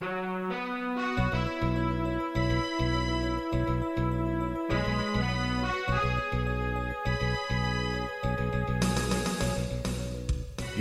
[0.00, 0.08] You're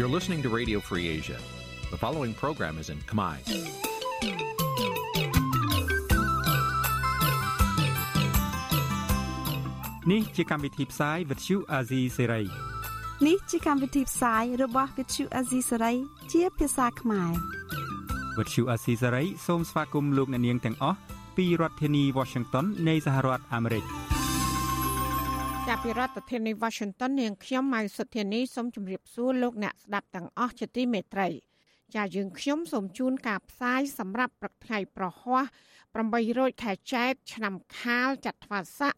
[0.08, 1.36] listening to Radio Free Asia.
[1.92, 3.36] The following program is in Khmer.
[10.06, 12.48] Nǐ chi càm bi tiệp xáy vệt chiu a zì sê ray
[13.26, 15.96] នេះជាកម្មវិធីផ្សាយរបស់ Vithu Azisari
[16.32, 17.59] ជាភាសាខ្មែរ
[18.38, 20.98] វត្តឈូអាស៊ីសេរីសូមស្វាគមន៍លោកអ្នកនាងទាំងអស់
[21.38, 23.84] ពីរដ្ឋធានី Washington នៃសហរដ្ឋអាមេរិក
[25.68, 31.28] ចាប់ពីរដ្ឋធានី Washington នាងខ្ញុំម៉ៅសុធានីសូមជម្រាបសួរលោកអ្នកស្ដាប់ទាំងអស់ជាទីមេត្រី
[31.96, 35.44] ចាយើងខ្ញុំសូមជូនការផ្សាយសម្រាប់ព្រឹកថ្ងៃប្រហ័ស
[35.92, 38.94] 8រោចខែចែកឆ្នាំខាលចត្វាស័ក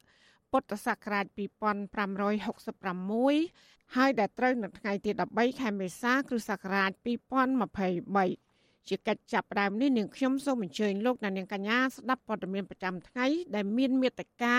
[0.52, 8.51] ពុទ្ធសករាជ2566ហើយដែលត្រូវនៅថ្ងៃទី13ខែមេសា គ្រិស្តសករាជ2023
[8.90, 14.56] ជាកិច្ចចាប់ផ្ដើមនេះនាងខ្ញុំសូមអញ្ជើញលោកអ្នកនាងកញ្ញាស្ដាប់ព័ត៌មានប្រចាំថ្ងៃដែលមានមេត្តា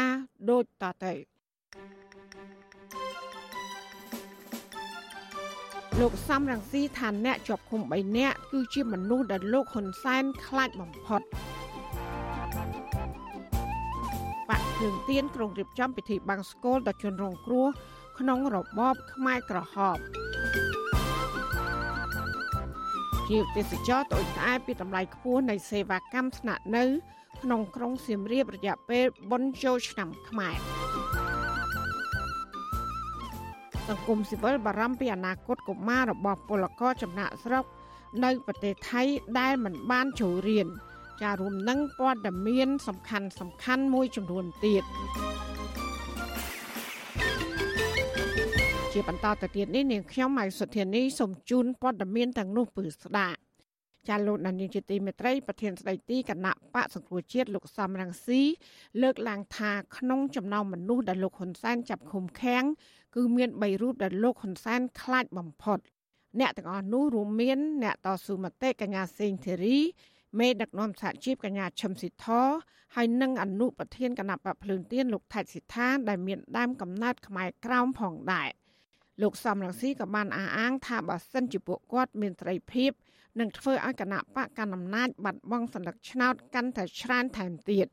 [0.50, 1.12] ដូចតទៅ
[6.00, 11.20] លោកសំរងស៊ីថាអ្នកជាប់ឃុំ3នាក់គឺជាមនុស្សដែលលោកហ៊ុនសែនខ្លាចបំផុត
[14.48, 17.68] បាក់គ្រឿងទៀនក្រុងរៀបចំពិធីបាំងស្កូលដល់ជនរងគ្រោះ
[18.18, 19.98] ក្នុងរបបខ្មែរក្រហម
[23.30, 26.84] ជាទេសចរតូចតាចពីតម្លៃខ្ពស់នៃសេវាកម្មស្នាក់នៅ
[27.42, 30.56] ក្នុងក្រុងសៀមរាបរយៈពេលបុណ្យចូលឆ្នាំខ្មែរ
[33.88, 37.64] សង្គមស៊ីវិលបារម្ភពីអនាគតកុមាររបស់ពលករចំណាក់ស្រុក
[38.24, 39.02] នៅប្រទេសថៃ
[39.38, 40.66] ដែលមិនបានចូលរៀន
[41.22, 44.84] ចារួមនឹងព័ត៌មានសំខាន់សំខាន់មួយចំនួនទៀត
[48.96, 53.38] ជាបន្តទៅទៀតនេះនាងខ្ញុំម៉ៃសុធានីសូមជូនព័ត៌មានទាំងនោះពឺស្ដាប់
[54.08, 58.42] ចាលោកនានីជាទីមេត្រីប្រធានស្ដីទីគណៈបកសង្គ្រោះជាតិលោកសំរងស៊ី
[59.02, 62.64] លើកឡើងថាក្នុងចំណោមមនុស្សដែលលោកហ៊ុនសែនចាប់ឃុំឃាំង
[63.14, 65.78] គឺមាន3រូបដែលលោកហ៊ុនសែនខ្លាចបំផុត
[66.40, 69.78] អ្នកទាំងអស់នោះរួមមាន អ្នកតស៊ូមតិកញ្ញាសេងធីរី
[70.38, 72.26] មេដឹកនាំសហជីពកញ្ញាឈឹមស៊ីធ
[72.94, 78.50] ហើយនិងអនុប្រធានគណៈបកភ្លើងទៀនលោកថៃសិដ្ឋាដែលមានដើមកំណើតខ្មែរក្រោមផងដែរ
[79.20, 82.90] លោកសំរងស៊ីក៏បានអះអាងថាបើសិនជាពួកគាត់មានត្រីភិប
[83.40, 87.88] នឹងធ្វើឲ្យគណៈបកកណ្ដាលអំណាចបាត់បង់សន្លឹកឆ្នោតកាន់តែច្រើនថែមទៀត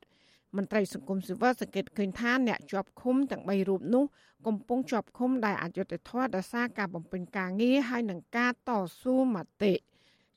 [0.57, 4.05] មន្ត្រីសង្គមស៊ីវិលសង្កេតឃើញថាអ្នកជាប់ឃុំទាំង3រូបនោះ
[4.47, 9.73] កំពុងជាប់ឃុំដោយអយុត្តិធម៌ដោយសារការបំពេញការងារហើយនឹងការតស៊ូមតិ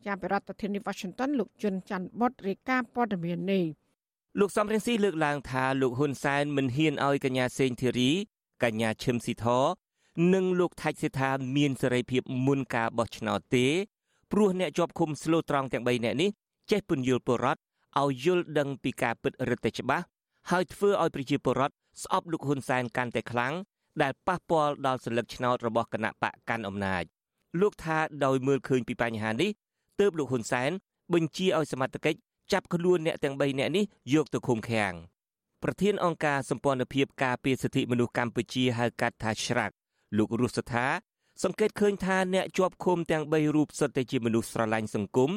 [0.05, 3.65] ជាប្រធានាធិបតី Washington លោកជុនច័ន្ទបុតរាយការណ៍ព័ត៌មាននេះ
[4.41, 8.11] លោកសំរងស៊ីលើកឡើងថាលោកហ៊ុនសែនមិនហ៊ានឲ្យកញ្ញាសេងធីរី
[8.63, 9.47] កញ្ញាឈឹមស៊ីធ
[10.35, 13.67] និងលោកថាច់សេដ្ឋាមានសេរីភាពមុនការបោះឆ្នោតទេ
[14.33, 16.31] ព្រោះអ្នកជាប់ឃុំស្លូតត្រង់ទាំង3នាក់នេះ
[16.71, 17.61] ចេះពន្យល់ពលរដ្ឋ
[18.01, 20.05] ឲ្យយល់ដឹងពីការពិតរឹតតែច្បាស់
[20.51, 23.55] ហើយធ្វើឲ្យប្រជាពលរដ្ឋស្អប់លោកហ៊ុនសែនកាន់តែខ្លាំង
[24.03, 27.03] ដែលប៉ះពាល់ដល់សន្លឹកឆ្នោតរបស់គណៈបកកាន់អំណាច
[27.61, 29.51] លោកថាដោយមើលឃើញពីបញ្ហានេះ
[30.01, 30.71] ទើបលោកហ៊ុនសែន
[31.15, 32.19] បញ្ជាឲ្យសមត្ថកិច្ច
[32.53, 33.85] ចាប់ខ្លួនអ្នកទាំង3នាក់នេះ
[34.15, 34.93] យកទៅឃុំឃាំង
[35.63, 39.75] ប្រធានអង្គការសម្ព័ន្ធភាពការពារសិទ្ធិមនុស្សកម្ពុជាហៅកាត់ថាច្រាក់
[40.17, 40.87] លោករស់សថា
[41.43, 45.31] សង្កេតឃើញថាអ្នកជាប់ឃុំទាំង3រូបសុទ្ធតែជាមនុស្សស្រឡាញ់សង្គម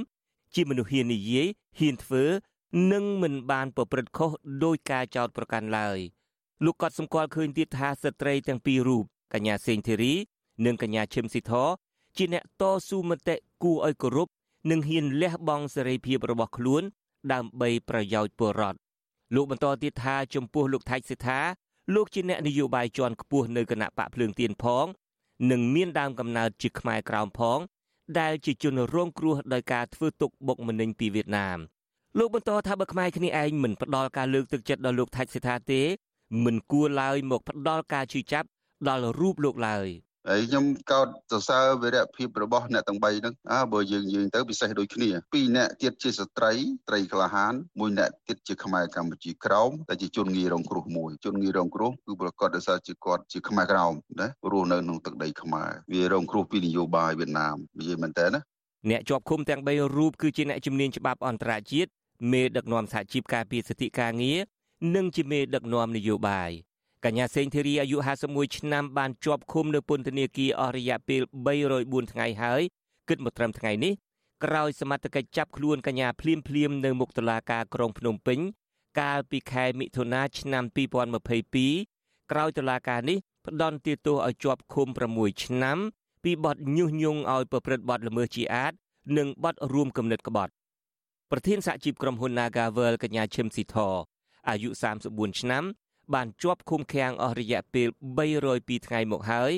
[0.56, 1.48] ជាមនុស្សហ៊ាននិយាយ
[1.80, 2.24] ហ៊ានធ្វើ
[2.94, 4.32] និងមិនបានប្រព្រឹត្តខុស
[4.64, 6.00] ដោយការចោទប្រកាន់ឡើយ
[6.66, 9.04] លោកក៏សម្គាល់ឃើញទៀតថាស្ត្រីទាំងពីររូប
[9.34, 10.14] កញ្ញាសេងធីរី
[10.66, 11.54] និងកញ្ញាឈឹមស៊ីធ
[12.18, 14.30] ជាអ្នកតស៊ូមតិគួរឲ្យគោរព
[14.72, 16.84] និងហ៊ានលះបង់សេរីភាពរបស់ខ្លួន
[17.34, 18.80] ដើម្បីប្រយោជន៍ពលរដ្ឋ
[19.36, 21.40] លោកបន្តទៀតថាចំពោះលោកថៃសិដ្ឋា
[21.94, 24.86] លោកជាអ្នកនយោបាយជាន់ខ្ពស់នៅគណៈបកភ្លើងទៀនផង
[25.52, 27.60] និងមានដើមកំណើតជាខ្មែរក្រោមផង
[28.20, 31.58] ដែលជាជនរងគ្រោះដោយការធ្វើទុកបុកម្នេញពីវៀតណាម
[32.18, 35.82] លោកបន្តថាបើខ្មែរគ្នាឯងមិនផ្ដល់ការលើកទឹកចិត្តដល់លោកថាច់សេដ្ឋាទេ
[36.44, 38.48] មិនគួរឡើយមកផ្ដល់ការជឿចាប់
[38.88, 39.88] ដល់រូបលោកឡើយ។
[40.30, 46.54] ហើយខ្ញុំកោតសរសើរវីរភាពរបស់អ្នកទាំង3ហ្នឹងអើបើយើងយើងទៅពិសេសដូចគ្នាពីរអ្នកទៀតជាស្ត្រី
[46.90, 58.40] ត្រីក្លាហានមួយអ្នកទៀតជាខ្មែរកម្ពុជាក្រោមតែជាជនងាយរងគ្រោះមួយជនងាយរងគ្រោះគឺប្រកាសដោយសារជាគាត់ជាខ្មែរក្រោមណារស់នៅក្នុងទឹកដីខ្មែរវារងគ្រោះពីនយោបាយវៀតណាមនិយាយមែនតើណា
[58.90, 61.90] អ្នកជាប់ឃុំទាំង3រូបគឺជាអ្នកជំនាញច្បាប់អន្តរជាតិ
[62.32, 64.40] មេដឹកនាំសហជីពការពារសិទ្ធិការងារ
[64.96, 66.52] និងជាមេដឹកនាំនយោបាយ
[67.06, 67.98] កញ្ញាសេងធីរីអាយុ
[68.28, 71.22] 51ឆ្នាំបានជាប់ឃុំនៅពន្ធនាគារអស់រយៈពេល
[71.66, 72.62] 304ថ្ងៃហើយ
[73.10, 73.94] គិតមកត្រឹមថ្ងៃនេះ
[74.44, 78.40] ក្រោយសមត្ថកិច្ចចាប់ខ្លួនកញ្ញាភ្លាមភ្លាមនៅមុខតុលាការក្រុងភ្នំពេញ
[79.00, 80.64] កាលពីខែមិថុនាឆ្នាំ
[81.48, 85.78] 2022ក្រោយតុលាការនេះផ្ដន្ទាទោសឲ្យជាប់ឃុំ6ឆ្នាំ
[86.24, 88.74] ពីបទញុះញង់ឲ្យប្រព្រឹត្តបទល្មើសជាអាត
[89.18, 90.52] និងបទរួមគំនិតក្បត់
[91.32, 93.76] ប្រធានសហជីពក្រុមហ៊ុន Nagavel កញ្ញាឈឹមស៊ីធ
[94.50, 94.70] អាយុ
[95.06, 95.66] 34ឆ្នាំ
[96.14, 97.88] បានជាប់ឃុំឃាំងអស់រយៈពេល
[98.38, 99.52] 302ថ្ងៃមកហើយ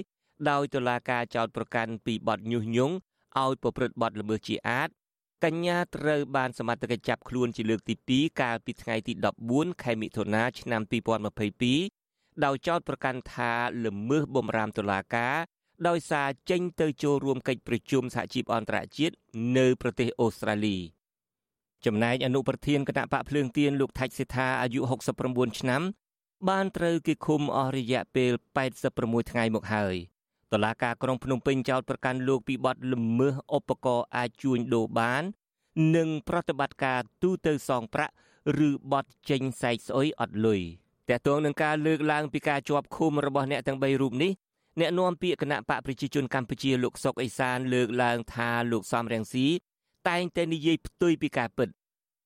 [0.49, 2.95] ដោយតុលាការចោទប្រកាន់ពីបទញុះញង់
[3.43, 4.89] ឲ្យប្រព្រឹត្តបទល្មើសជាអាត
[5.43, 9.13] កញ្ញាត្រូវបានសមត្ថកិច្ចចាប់ខ្លួនជាលើកទី2កាលពីថ្ងៃទី
[9.47, 10.81] 14ខែមិថុនាឆ្នាំ
[11.61, 13.51] 2022ដោយចោទប្រកាន់ថា
[13.85, 15.35] ល្មើសបំរាមតុលាការ
[15.87, 19.15] ដោយសារចេញទៅចូលរួមកិច្ចប្រជុំសហជីពអន្តរជាតិ
[19.57, 20.77] នៅប្រទេសអូស្ត្រាលី
[21.85, 24.79] ចំណែកអនុប្រធានគណៈបកភ្លើងទៀនលោកថាច់សេដ្ឋាអាយុ
[25.19, 25.81] 69ឆ្នាំ
[26.49, 28.31] បានត្រូវគេឃុំអស់រយៈពេល
[28.81, 29.95] 86ថ្ងៃមកហើយ
[30.51, 35.23] តឡាការក្រុងភ្នំពេញចោទប្រកាន់លោកពីបទល្មើសឧបករណ៍អាចជួញដូរបាន
[35.95, 38.13] និងប្រតិបត្តិការទូទៅសងប្រាក់
[38.67, 40.61] ឬបទចេញសែកស្អុយអត់លុយ
[41.09, 44.31] តើតើនឹងការលើកឡើងពីការជាប់ឃុំរបស់អ្នកទាំង3រូបនេះ
[44.79, 49.47] អ្នកនាំពាក្យគណៈបកប្រជាជនកម្ពុជាលោកសុកអេសានលើកឡើងថាលោកសំរងស៊ី
[50.09, 51.69] តែងតែនិយាយផ្ទុយពីការពិត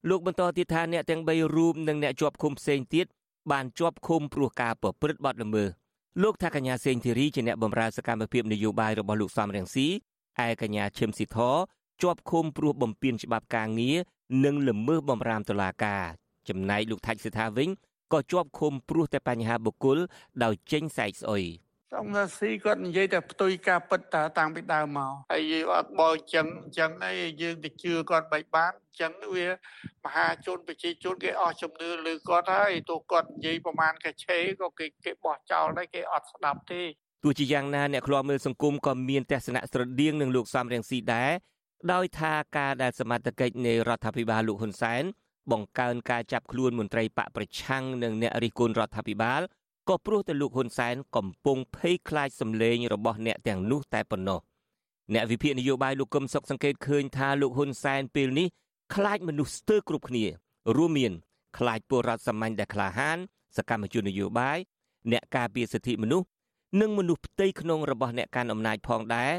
[0.09, 3.05] លោកបន្តទៀតថាអ្នកទាំង3រូបនិងអ្នកជាប់ឃុំផ្សេងទៀត
[3.51, 5.69] បានជាប់ឃុំព្រោះការប្រព្រឹត្តបទល្មើស
[6.23, 9.87] លោកថាកញ្ញាសេងធីរីជាអ្នកបម្រើសកម្មភាពនយោបាយរបស់លោកសំរងស៊ី
[10.45, 11.37] ឯកញ្ញាឈឹមស៊ីធ
[12.01, 13.97] ជាប់ឃុំព្រោះបំពានច្បាប់ការងារ
[14.45, 16.03] និងល្មើសបំរាមតុលាការ
[16.49, 17.69] ចំណែកលោកថាច់សិដ្ឋាវិញ
[18.13, 19.97] ក៏ជាប់ឃុំព្រោះតែបញ្ហាបុគ្គល
[20.43, 21.43] ដោយចេញសែកស្អុយ
[21.95, 26.47] សំរាស៊ីគាត់និយាយតែផ្ទុយការពិតតើតាំងពីដើមមកហើយយើងអត់បោចឹង
[26.77, 28.71] ចឹងហើយយើងទៅជឿគាត់បែបបាន
[29.01, 29.47] ចឹងវា
[30.05, 36.81] មហាជនប្រជាជនគេអស់ជំនឿលើគាត់ហើយទោះគាត់និយាយប្រមាណកាឆេក៏គេគេបោះចោលដែរគេអត់ស្ដាប់ទេ
[37.23, 41.31] ទោះជាយ៉ាងណាអ្នកខ្លោមើលសង្គមក៏មានទស្សនៈស្រដៀងនឹងលោកសំរៀងស៊ីដែរ
[41.93, 45.03] ដោយថាការដែលសមត្ថកិច្ចនៃរដ្ឋាភិបាលលោកហ៊ុនសែន
[45.51, 49.41] បង្កើនការចាប់ខ្លួនមន្ត្រីបកប្រឆាំងនិងអ្នករិះគន់រដ្ឋាភិបាល
[49.91, 54.39] ក៏ព្រោះតែលោកហ៊ុនសែនកំពុងភ័យខ្លាចសម្លេងរបស់អ្នកទាំងនោះតែប៉ុណ្ណោះ
[55.13, 58.47] អ្នកវិភាគនយោបាយលោកកឹមសុខសង្កេតឃើញថាលោកហ៊ុនសែនពេលនេះ
[58.95, 60.25] ខ្លាចមនុស្សស្ទើរគ្រប់គ្នា
[60.75, 61.11] រួមមាន
[61.57, 63.17] ខ្លាចពលរដ្ឋសាមញ្ញដែលក្លាហាន
[63.57, 64.57] សកម្មជននយោបាយ
[65.11, 66.27] អ្នកការពារសិទ្ធិមនុស្ស
[66.81, 69.33] និងមនុស្សផ្ទៃក្នុងរបស់អ្នកកាន់អំណាចផងដែរ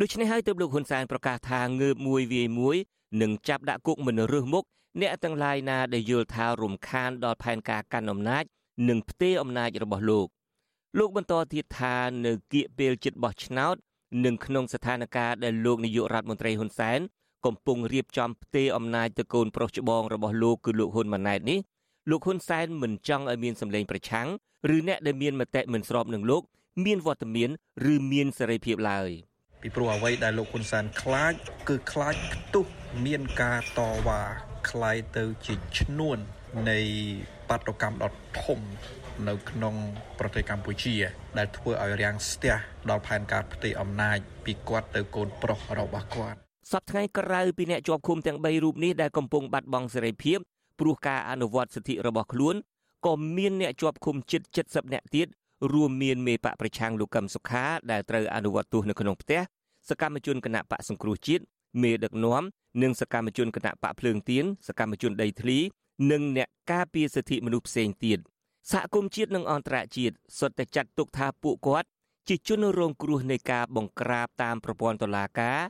[0.00, 2.76] ដូច្នេះហើយទើបលោកហ៊ុនសែនប្រកាសថាងើបមួយវាយមួយ
[3.22, 4.64] នឹងចាប់ដាក់គុកមិនរើសមុខ
[5.00, 8.44] អ្នកទាំងឡាយណាដែលយល់ថារំខានដល់ផែនការកាន់អំណាច
[8.88, 10.28] និងផ្ទេរអំណាចរបស់លោក
[10.98, 11.96] លោកបន្តទៀតថា
[12.26, 13.76] នៅគៀកពេលជិតបោះឆ្នោត
[14.24, 17.00] និងក្នុងស្ថានភាពដែលលោកនាយករដ្ឋមន្ត្រីហ៊ុនសែន
[17.46, 21.58] កំពុងរៀបចំផ្ទេរអំណាចទៅកូនប្រុសច្បងរបស់លោកគឺលោកហ៊ុនម៉ាណែតនេះ
[22.10, 24.28] លោកហ៊ុនសែនមិនចង់ឲ្យមានសម្លេងប្រឆាំង
[24.74, 26.42] ឬអ្នកដែលមានមតិមិនស្របនឹងលោក
[26.84, 27.50] មានវត្តមាន
[27.92, 29.10] ឬមានសេរីភាពឡើយ
[29.62, 31.34] ពីព្រោះអ្វីដែលលោកហ៊ុនសែនខ្លាច
[31.68, 32.66] គឺខ្លាចផ្ទុះ
[33.06, 34.22] មានការតវ៉ា
[34.70, 36.18] ខ្លាយទៅជាឈ្នួន
[36.70, 36.78] នៃ
[37.48, 38.12] បាតុកម្មដ៏
[38.42, 38.60] ធំ
[39.28, 39.74] នៅក្នុង
[40.18, 40.94] ប្រទេសកម្ពុជា
[41.38, 42.54] ដែលធ្វើឲ្យរាំងស្ទះ
[42.90, 46.38] ដល់ផែនការផ្ទៃអំណាចពីគាត់ទៅកូនប្រុសរបស់គាត់
[46.72, 50.38] សប្តាហ៍ក្រៅពីអ្នកជាប់ឃុំទាំង3រូបនេះដែលកំពុងបាត់បង់សេរីភាព
[50.80, 52.54] ព្រោះការអនុវត្តសិទ្ធិរបស់ខ្លួន
[53.06, 55.26] ក៏មានអ្នកជាប់ឃុំជិត70នាក់ទៀត
[55.72, 59.40] រួមមានមេបកប្រឆាំងលោកកឹមសុខាដែលត្រូវអនុវត្តទោសនៅក្នុងផ្ទះ
[59.88, 61.42] សកម្មជនគណៈបកសង្គ្រោះជាតិ
[61.82, 62.42] មេដឹកនាំ
[62.82, 65.58] និងសកម្មជនគណៈបកភ្លើងទៀនសកម្មជនដីធ្លី
[66.10, 68.18] និងអ្នកការពារសិទ្ធិមនុស្សផ្សេងទៀត
[68.70, 71.88] សហគមន៍ជាតិនិងអន្តរជាតិសុទ្ធតែចាត់ទុកថាពួកគាត់
[72.28, 75.60] ជាជនរងគ្រោះនៃការបង្ក្រាបតាមប្រព័ន្ធតុលាការ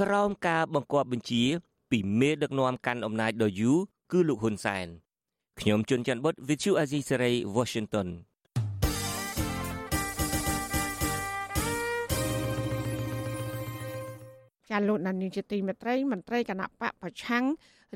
[0.00, 1.42] ក្រោមការបង្គាប់បញ្ជា
[1.90, 3.78] ពីមេដឹកនាំកាន់អំណាចដ៏យូរ
[4.12, 4.86] គឺលោកហ៊ុនសែន
[5.60, 8.08] ខ្ញុំជួនច័ន្ទបុត Vithu Azisery Washington
[14.70, 17.44] ចាលោកណានីជាទីមេត្រីមន្ត្រីគណៈបកប្រឆាំង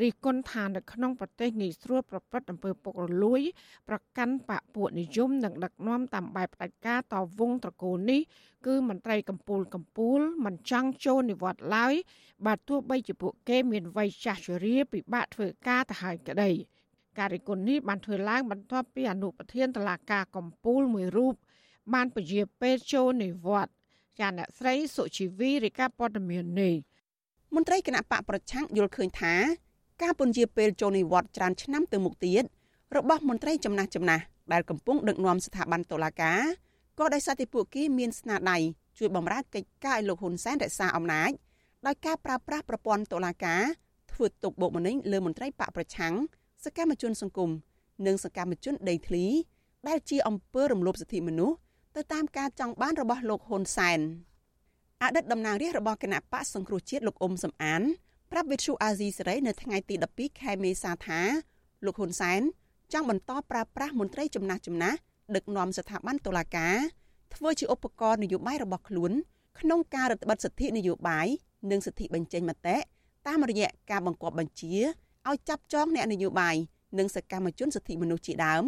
[0.02, 3.40] រិះគន់ថានៅក្នុងប្រទេសងាយស្រួលប្រព្រឹត្តអំពើពុករលួយ
[3.88, 8.20] ប្រកាន់បកពួកនិយមនិងដឹកនាំតាមបែបផ្ដាច់ការតវងត្រកូលនេះ
[8.66, 11.94] គឺមន្ត្រីកម្ពូលកម្ពូលមិនចង់ចូលនិវត្តន៍ឡើយ
[12.46, 16.50] បើទោះបីជាពួកគេមានវ័យចាស់ជរាពិបាកធ្វើការទៅហើយក្តី
[17.18, 21.34] ការរិះគន់នេះបានធ្វើឡើងបន្ទាប់ពីអនុប្រធានតឡាការកម្ពូលមួយរូប
[21.94, 23.74] បានពជាពេលចូលនិវត្តន៍
[24.20, 26.74] ចាអ្នកស្រីសុជីវីរាយការណ៍ព័ត៌មាននេះ
[27.54, 29.34] មន្ត្រីគណៈបកប្រឆាំងយល់ឃើញថា
[30.02, 32.44] ការពន្យាពេលចូលនិវត្តន៍ច្រើនឆ្នាំទៅមុខទៀត
[32.96, 34.22] របស់មន្ត្រីចំណាស់ចំណាស់
[34.52, 36.40] ដែលកំពុងដឹកនាំស្ថាប័នតុលាការ
[36.98, 38.58] ក៏ដោយសារតែពួកគេមានស្នាដៃ
[38.98, 41.30] ជួយបម្រើកិច្ចការឲ្យលោកហ៊ុនសែនរក្សាអំណាច
[41.86, 43.62] ដោយការប្រើប្រាស់ប្រព័ន្ធតុលាការ
[44.12, 46.14] ធ្វើទុកបុកម្នេញលើមន្ត្រីបកប្រឆាំង
[46.64, 47.50] សកម្មជនសង្គម
[48.06, 49.24] និងសកម្មជនដីធ្លី
[49.88, 51.56] ដែលជាអំពើរំលោភសិទ្ធិមនុស្ស
[51.96, 54.00] ទៅតាមការចង់បានរបស់លោកហ៊ុនសែន
[55.02, 57.82] អតីតតំណាងរាស្ត្ររបស់គណៈបកសង្គ្រោះជាតិលោកអ៊ុំសំអាន
[58.33, 61.21] ប្រាប់វិទ្យុអាស៊ីសេរីនៅថ្ងៃទី12ខែមេសាថា
[61.85, 62.40] លោកហ៊ុនសែន
[62.92, 64.99] ចង់បន្តប្រើប្រាស់មន្ត្រីចំណាស់ចំណាស់
[65.35, 66.76] ដឹកនាំស្ថាប័នតុលាការ
[67.35, 69.12] ធ្វើជាឧបករណ៍នយោបាយរបស់ខ្លួន
[69.61, 71.26] ក្នុងការរដ្ឋបិទសិទ្ធិនយោបាយ
[71.71, 72.76] និងសិទ្ធិបញ្ចេញមតិ
[73.26, 74.75] តាមរយៈការបង្គាប់បញ្ជា
[75.28, 76.56] ឲ្យចាប់ចងអ្នកនយោបាយ
[76.99, 78.64] និងសកម្មជនសិទ្ធិមនុស្សជាដើម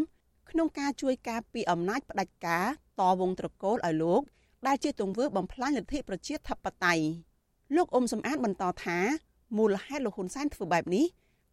[0.50, 2.66] ក្នុងការជួយការពីអំណាចផ្ដាច់ការ
[3.00, 4.22] តវងត្រកូលឲ្យលោក
[4.66, 7.04] ដែលជាទង្វើបំផ្លាញលទ្ធិប្រជាធិបតេយ្យ
[7.76, 8.98] លោកអ៊ុំសំអាតបន្តថា
[9.56, 11.06] មូលហេតុលោកហ៊ុនសែនធ្វើបែបនេះ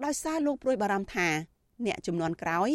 [0.06, 1.28] ដោយសារលោកព្រួយបារម្ភថា
[1.86, 2.70] អ្នកចំនួនក្រោយ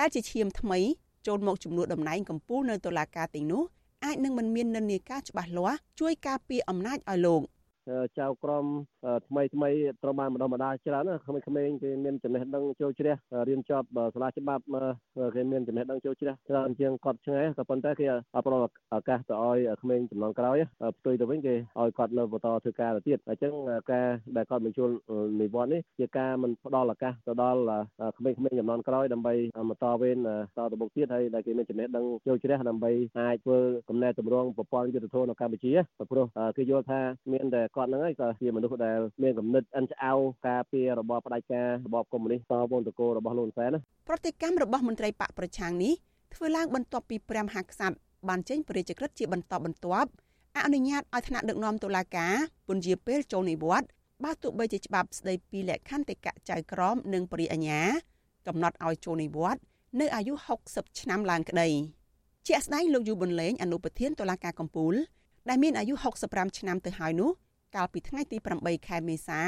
[0.00, 0.78] ដែលជាឈាមថ្មី
[1.26, 3.62] ចូលមកជំនួសតំណែងកម្ពុជានៅតុលាការទីនោះ
[4.04, 7.42] អាចនឹងមិនមាននិន្នាការច្បាស់លាស់ជួយការពារអំណាចឲ្យលោក
[8.18, 8.64] ចៅក្រម
[9.26, 9.70] ថ្មីថ្មី
[10.02, 13.14] ត្រូវបានបណ្ដុះបណ្ដាលច្រើនក្មេងៗគេមានចំណេះដឹងចូលជ្រះ
[13.48, 14.62] រៀនចប់សាលាច្បាប់
[15.36, 18.62] គេមានចំណេះដឹងចូលជ្រះច្រើនជាងគាត់ឆ្ងាយក៏ប៉ុន្តែគេអត់ផ្ដល់
[18.94, 20.56] ឱកាសទៅឲ្យក្មេងចំនួនក្រោយ
[20.98, 23.52] ផ្ទុយទៅវិញគេឲ្យគាត់នៅបន្តធ្វើការទៅទៀតអញ្ចឹង
[23.92, 24.90] ការដែលគាត់បញ្ជូន
[25.40, 27.60] និវត្តនេះជាការមិនផ្ដល់ឱកាសទៅដល់
[28.18, 29.34] ក្មេងៗចំនួនក្រោយដើម្បី
[29.68, 30.16] បន្តវេន
[30.56, 33.58] តទៅមុខទៀតហើយដែលគេមានចំណេះដឹងចូលជ្រះដើម្បីអាចធ្វើ
[33.88, 35.72] កំណែតម្រង់ប្រព័ន្ធយុទ្ធសាស្ត្រនៅកម្ពុជា
[36.10, 37.00] ព្រោះគេយល់ថា
[37.32, 40.12] មានតែគាត់ហ្នឹងហើយក៏ជាមនុស្សដែលមានគំនិតអិនឆ្អៅ
[40.48, 45.94] ការពាររបបផ្ដាច់ការរបបកុម្មុយនីសតវងតកោរបស់លោកហ៊ុនសែនណាប្រតិកម្មរបស់មន្ត្រីបកប្រឆាំងនេះ
[46.34, 47.96] ធ្វើឡើងបន្ទាប់ពីព្រះមហាក្សត្រ
[48.28, 50.10] បានចេញព្រះរាជក្រឹត្យជាបន្តបន្ទាប់
[50.56, 52.34] អនុញ្ញាតឲ្យថ្នាក់ដឹកនាំតុលាការ
[52.68, 53.88] ពន្យាពេលចូលនិវត្តន៍
[54.24, 57.80] បើទោះបីជាច្បាប់ស្ដីពីលក្ខន្តិកៈចៅក្រមនិងបរិយាញ្ញា
[58.46, 59.62] កំណត់ឲ្យចូលនិវត្តន៍
[60.00, 60.34] នៅអាយុ
[60.66, 61.68] 60ឆ្នាំឡើងក្តី
[62.48, 64.94] ជាក់ស្ដែងលោកយូប៊ុនលេងអនុប្រធានតុលាការកំពូល
[65.48, 65.94] ដែលមានអាយុ
[66.26, 67.30] 65ឆ្នាំទៅហើយនោះ
[67.74, 69.40] កាលពីថ្ងៃទី8ខែមេសា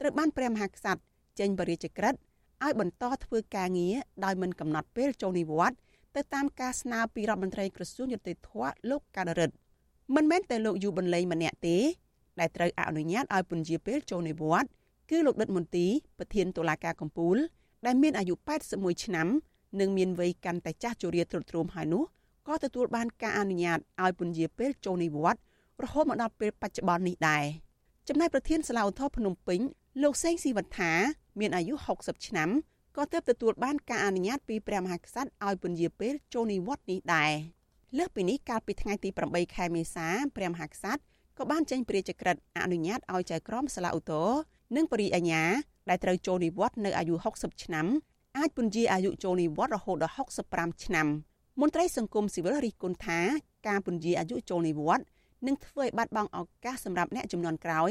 [0.00, 1.02] ត្រូវបានព្រះមហាក្សត្រ
[1.38, 2.18] ចេញបរិយាក្រឹត្យ
[2.64, 5.78] ឲ្យបន្តធ្វើការងារដោយមិនកំណត់ពេលចូលនិវត្តន៍
[6.16, 8.50] ទៅតាមការស្នើពីរដ្ឋមន្ត្រីក្រសួងយុតិធធ
[8.90, 9.54] លោកកាដរិទ្ធ
[10.14, 11.76] មិនមែនតែលោកយូប៊ុនលេងម្នាក់ទេ
[12.40, 14.70] ដែលត្រូវអនុញ្ញាតឲ្យពន្យាពេលចូលនិវត្តន៍
[15.10, 15.86] គឺលោកដិតមន្ទី
[16.18, 17.36] ប្រធានតុលាការកំពូល
[17.86, 18.34] ដែលមានអាយុ
[18.68, 19.28] 81ឆ្នាំ
[19.80, 22.04] និងមានវ័យកាន់តែចាស់ជរាទ្រុឌទ្រោមហើយនោះ
[22.46, 25.42] ក៏ទទួលបានការអនុញ្ញាតឲ្យពន្យាពេលចូលនិវត្តន៍
[25.84, 27.44] រហូតមកដល់ពេលបច្ចុប្បន្ននេះដែរ
[28.08, 29.60] ចំណែកប្រធានសាលាឧទ្ធរភ្នំពេញ
[30.02, 30.92] លោកសេងស៊ីវត្ថា
[31.40, 32.50] មានអាយុ60ឆ្នាំ
[32.96, 37.32] ក៏ទើបទទួលបានការអនុញ្ញាតពីព្រះមហាក្សត្រឲ្យពន្យាពេលចូលនិវត្តន៍នេះដែរ
[37.98, 40.06] លើសពីនេះកាលពីថ្ងៃទី8ខែមេសា
[40.36, 41.02] ព្រះមហាក្សត្រ
[41.38, 44.28] ក៏បានចេញព្រះរាជក្រឹត្យអនុញ្ញាតឲ្យចៅក្រមសាលាឧទ្ធរ
[44.76, 45.42] និងបរិយាញ្ញា
[45.88, 47.86] ដែលត្រូវចូលនិវត្តន៍នៅអាយុ60ឆ្នាំ
[48.38, 50.14] អាចពន្យាអាយុចូលនិវត្តន៍រហូតដល់
[50.48, 51.06] 65ឆ្នាំ
[51.60, 53.20] មន្ត្រីសង្គមស៊ីវិលរិះគន់ថា
[53.68, 55.06] ការពន្យាអាយុចូលនិវត្តន៍
[55.46, 57.90] នឹងធ្វើឲ្យបាត់បង់ឱកាសសម្រាប់អ្នកចំនួនក្រោយ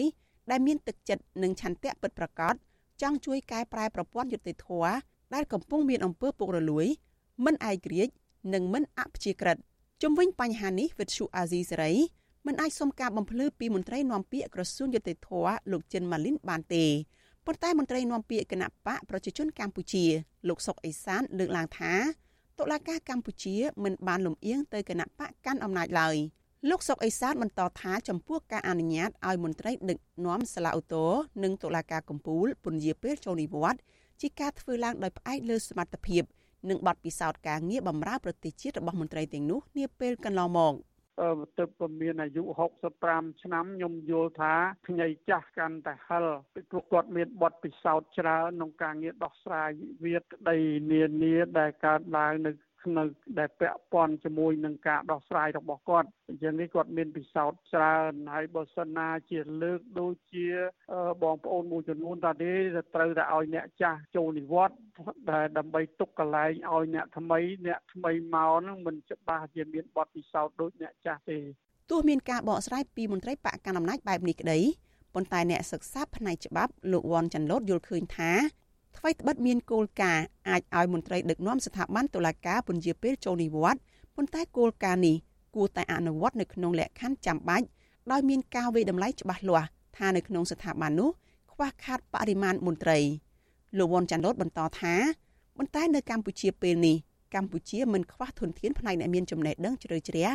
[0.51, 2.53] ដែលមានទឹកចិត្តនិងឆន្ទៈពិតប្រាកដ
[3.01, 4.67] ចង់ជួយកែប្រែប្រព័ន្ធយុតិធធ
[5.33, 6.87] ដែលកំពុងមានអំពើពុករលួយ
[7.45, 8.13] មិនឯករាជ្យ
[8.53, 9.57] និងមិនអព្យាក្រឹត
[10.03, 11.93] ជំវិញបញ្ហានេះវិទ្យុអាស៊ីសេរី
[12.45, 15.29] មិនអាចសុំការបំភ្លឺពីមន្ត្រីនាំពាក្យក្រសួងយុតិធធ
[15.71, 16.85] លោកចិនម៉ាលីនបានទេ
[17.45, 20.05] ប៉ុន្តែមន្ត្រីនាំពាក្យគណៈបកប្រជាជនកម្ពុជា
[20.47, 21.93] លោកសុកអេសានលើកឡើងថា
[22.59, 26.15] តុលាការកម្ពុជាមិនបានលំអៀងទៅគណៈបកកាន់អំណាចឡើយ
[26.67, 31.11] លោកសុកអេសានបន្តថាចំពោះការអនុញ្ញាតឲ្យមន្ត្រីដឹកនាំសាលាឧទ្ធរ
[31.43, 33.81] និងតុលាការកំពូលពន្យាពេលចូលនិវត្តន៍
[34.21, 36.23] ជាការធ្វើឡើងដោយផ្អែកលើសមត្ថភាព
[36.69, 40.73] និងបទពិសោធន៍ការងារបម្រើប្រទេសជាតិរបស់មន្ត្រីទាំងនោះនាពេលកន្លងមក
[41.59, 42.43] ទៅពមានអាយុ
[42.91, 44.53] 65ឆ្នាំខ្ញុំយល់ថា
[44.87, 49.69] ខ្ញីចាស់កាន់តែហិលពីព្រោះគាត់មានបទពិសោធន៍ច្រើនក្នុងការងារដោះស្រាយ
[50.03, 50.57] វិវាទក្តី
[50.91, 52.51] នានាដែលកើតឡើងនៅ
[52.97, 53.03] នៅ
[53.39, 60.47] ដែលពាក់ព័ន្ធជាមួយនឹងការដោះស្រាយរបស់គាត់អញ្ចឹងនេះគាត់មានពិសោធន៍ច្រើនហើយបើសិនណាជាលើកដូចជា
[61.23, 62.53] បងប្អូនមួយចំនួនតាទេ
[62.95, 64.79] ត្រូវតែឲ្យអ្នកចាស់ចូលនិវត្តន៍
[65.31, 71.39] ដែលដើម្បីទុកកន្លែងឲ្យអ្នកថ្មីអ្នកថ្មីមកហ្នឹងមិនច្បាស់ជាមានបទពិសោធន៍ដូចអ្នកចាស់ទេ
[71.89, 74.59] ទោះមានការបកស្រាយពីមន្ត្រីបកកណ្ដាលអំណាចបែបនេះក្តី
[75.13, 78.31] ប៉ុន្តែអ្នកសិក្សាផ្នែកច្បាប់លោកវ៉ាន់ចាន់ឡូតយល់ឃើញថា
[78.97, 83.81] ថ្មីត្បិតមានគោលការណ៍អាចឲ្យមន្ត្រីដឹកនាំស្ថាប័នតុលាការពន្យាពេលចូលនិវត្តន៍
[84.15, 85.15] ប៉ុន្តែគោលការណ៍នេះ
[85.55, 87.65] គួរតែអនុវត្តនៅក្នុងលក្ខខណ្ឌចាំបាច់
[88.11, 89.67] ដោយមានការវិតម្លៃច្បាស់លាស់
[89.97, 91.09] ថានៅក្នុងស្ថាប័ននោះ
[91.51, 92.97] ខ្វះខាតបរិមាណមន្ត្រី
[93.77, 94.95] លោកវ៉ាន់ចាន់ឡូតបន្តថា
[95.57, 96.97] ប៉ុន្តែនៅកម្ពុជាពេលនេះ
[97.35, 100.27] កម្ពុជាមិនខ្វះធនធានផ្នែកអ្នកមានចំណេះដឹងជ្រៅជ្រះ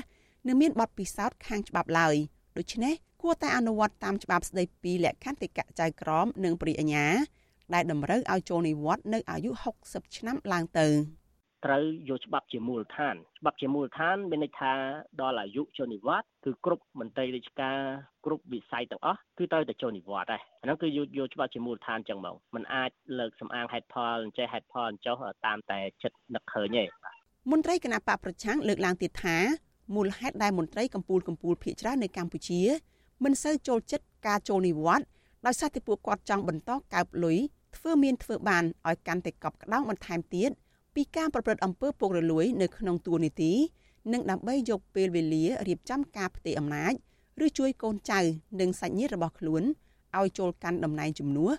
[0.47, 2.15] និងមានបទពិសោធន៍ខាងច្បាប់ឡើយ
[2.59, 7.07] ដូច្នេះគួរតែអនុវត្តតាមច្បាប់ស្តីពីលក្ខន្តិកៈចៅក្រមនិងបរិញ្ញា
[7.75, 9.51] ដែលតម្រូវឲ្យចូលនិវត្តន៍នៅអាយុ
[9.85, 10.89] 60ឆ្នាំឡើងទៅ
[11.65, 14.73] ត្រូវយកច្បាប់ជាមូលដ្ឋានច្បាប់ជាមូលដ្ឋានមានន័យថា
[15.21, 17.79] ដល់អាយុចូលនិវត្តន៍គឺគ្រប់មន្ត្រីរាជការ
[18.25, 25.17] គ្រប់វិស័យទាំងអស់គឺត្រូវតែចូលនិវត្តន៍ដែរអាហ្នឹងគឺយកយកច្បាប់ជាមូលដ្ឋានចឹងមកมันអាចលើកសំអាងហេតុផលអញ្ចេះហេតុផលអញ្ចោះ
[25.47, 26.85] តាមតែចិត្តនឹកឃើញទេ
[27.51, 29.37] មន្ត្រីគណៈបកប្រឆាំងលើកឡើងទៀតថា
[29.95, 32.61] មូលហេតុដែលមន្ត្រីកម្ពុជាកម្ពុជាភៀកច្រើននៅកម្ពុជា
[33.25, 35.07] មិនសូវចូលចិត្តការចូលនិវត្តន៍
[35.47, 37.39] ដោយសារតែពួកគាត់ចង់បន្តកើបលុយ
[37.77, 40.51] ធ្វើមានធ្វើបានឲ្យកាន់តែកប់ក្តោងបន្ថែមទៀត
[40.95, 43.53] ពីការប្រព្រឹត្តអំពើពុករលួយនៅក្នុងទួលនីតិ
[44.13, 46.93] និងដើម្បីយកពេលវេលារៀបចំការផ្ទេរអំណាច
[47.45, 48.21] ឬជួយកូនចៅ
[48.61, 49.63] និងសាច់ញាតិរបស់ខ្លួន
[50.19, 51.53] ឲ្យចូលកាន់តំណែងជំនួស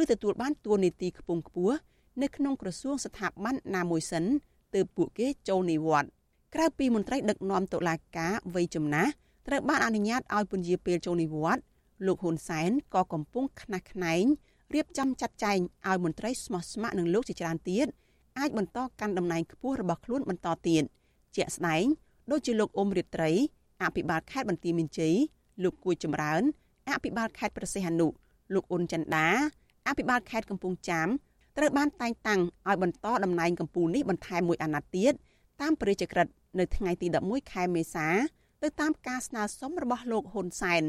[0.00, 1.76] ឬទទួលបានតួនាទីខ្ពង់ខ្ពស់
[2.22, 4.24] នៅក្នុងក្រសួងស្ថាប័នណាមួយសិន
[4.74, 6.10] ទើបពួកគេចូលនិវត្តន៍
[6.54, 9.10] ក្រៅពីមន្ត្រីដឹកនាំតុលាការវ័យចំណាស់
[9.46, 11.62] ត្រូវបានអនុញ្ញាតឲ្យពន្យាពេលចូលនិវត្តន៍
[12.06, 14.24] លោកហ៊ុនសែនក៏កំពុងខ្នះខ្នែង
[14.74, 17.86] រៀបចំចាត់ចែងឲ្យមន្ត្រីស្មោះស្ម័គ្រនឹងលោកជាច្រើនទៀត
[18.38, 20.84] អាចបន្តកាន់តំណែងខ្ពស់របស់ខ្លួនបន្តទៀត
[21.36, 21.84] ជាក់ស្ដែង
[22.30, 23.30] ដូចជាលោកអ៊ុំរិទ្រី
[23.82, 25.14] អភិបាលខេត្តបន្ទាយមានជ័យ
[25.62, 26.42] លោកគួយចម្រើន
[26.90, 28.08] អភិបាលខេត្តប្រសិទ្ធអនុ
[28.54, 29.26] លោកអ៊ុនចន្ទា
[29.88, 31.08] អភិបាលខេត្តកំពង់ចាម
[31.56, 35.12] ត្រូវបានតែងតាំងឲ្យបន្តតំណែងកម្ពុជានេះបន្ថែមមួយអាណត្តិទៀត
[35.60, 38.08] តាមព្រះរាជក្រឹត្យនៅថ្ងៃទី11ខែមេសា
[38.62, 40.82] ទៅតាមការស្នើសុំរបស់លោកហ៊ុនសែន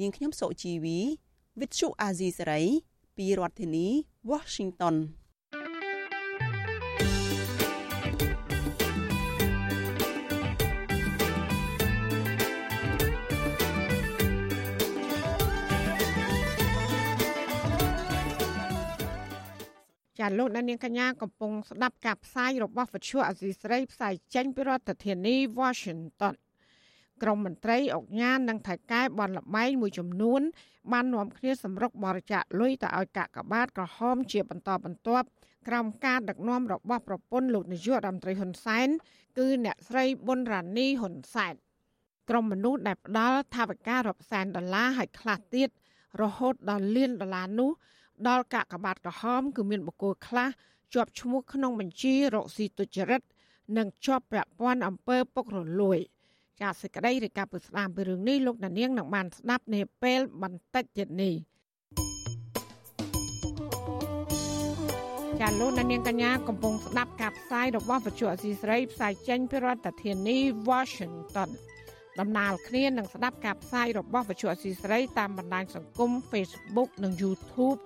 [0.00, 0.98] នាងខ្ញុំសុជីវី
[1.58, 2.66] Vithu Azizi Saray
[3.16, 3.86] ពីរដ្ឋធានី
[4.30, 4.96] Washington
[20.18, 26.34] ចាលោកអ្នកនាងកញ្ញាកំពុងស្ដាប់ការផ្សាយរបស់វិទ្យុអសីស្រីផ្សាយចេញពីរដ្ឋធានី Washington
[27.22, 30.42] ក្រមមន្ត្រីអង្គញានិងថៃកែបនលបែងមួយចំនួន
[30.92, 35.26] បាននាំគ្នាសម្រុកបរិច្ចាគលុយទៅឲ្យកាកបាទក្រហមជាបន្តបន្ទាប់
[35.68, 38.88] ក្រោមការដឹកនាំរបស់ប្រពន្ធលោកនាយករដ្ឋមន្ត្រីហ៊ុនសែន
[39.38, 41.54] គឺអ្នកស្រីប៊ុនរ៉ានីហ៊ុនសែន
[42.28, 45.68] ក្រុមមនុស្សដែលផ្ដល់ថវិការាប់សែនដុល្លារឲ្យខ្លះទៀត
[46.22, 47.70] រហូតដល់លានដុល្លារនោះ
[48.28, 50.48] ដល់កាកបាទក្រហម គឺមានបុគ្គលខ្លះ
[50.94, 53.22] ជាប់ឈ្មោះក្នុងបញ្ជីរកស៊ីទុច្ចរិត
[53.76, 55.98] និងជាប់ពាក់ព័ន្ធអំពើពុករលួយ
[56.62, 61.34] ចាសសេចក្តីរាយការណ៍ពីស្ដាមពីរឿងនេះលោកនាងនឹងបានស្ដាប់នាពេលបន្តិចទៀតនេះ
[65.40, 70.38] ចាលោកនាងកញ្ញាកំពុងស្ដាប់ការផ្សាយរបស់វិទ្យុអសីស្រីផ្សាយចេញពីរដ្ឋធានី
[70.68, 71.50] Washington
[72.20, 77.78] ដំណើរគ្នានឹងស្ដាប់ការផ្សាយរបស់វិទ្យុអសីស្រីតាមបណ្ដាញសង្គម Facebook និង YouTube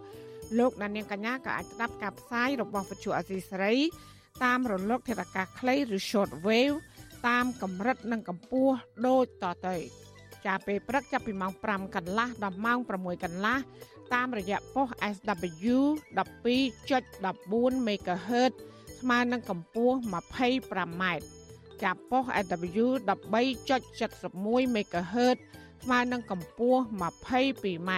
[0.58, 3.72] លោកអ្នកនាងកញ្ញាក៏អាចស្ដាប់ការផ្សាយរបស់វិទ្យុអសីស្រី
[4.44, 6.76] តាមរលកធាតុអាកាសខ្លីឬ short wave
[7.28, 8.74] តាមកម្រិតនិងកម្ពស់
[9.06, 9.76] ដូចតទៅ
[10.46, 13.58] ចាប់ពេលព្រឹកចាប់ពីម៉ោង5កន្លះដល់ម៉ោង6កន្លះ
[14.14, 15.76] តាមរយៈប៉ុស SW
[16.16, 18.52] 12.14 MHz
[19.00, 21.04] ស្មើនឹងកម្ពស់ 25m
[21.82, 25.36] ចាប់ប៉ុស SW 13.71 MHz
[25.82, 27.90] ស្មើនឹងកម្ពស់ 22m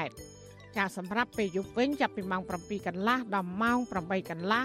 [0.77, 4.65] ចាសម្រាប់ពេលយប់វិញចាប់ពីម៉ោង7កន្លះដល់ម៉ោង8កន្លះ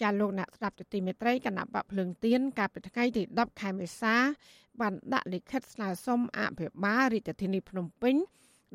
[0.00, 4.14] ចាលោកអ្នកស្ដាប់ទទីមេត្រីគណៈបកភ្លើងទៀនកាលពីថ្ងៃទី10ខែមេសា
[4.80, 8.16] បានដាក់លិខិតស្នើសុំអភិបាលរាជធានីភ្នំពេញ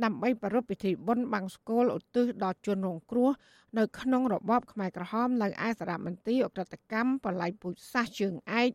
[0.04, 3.32] ដើម្បីប្រារព្ធពិធីបុណ្យបង្សុកូលឧទ្ទិសដល់ជនរងគ្រោះ
[3.78, 8.70] នៅក្នុងរបបខ្មែរក្រហមនៅឯសារមន្ទីរអក្រិតកម្មបល័យពូជសាសជើងឯក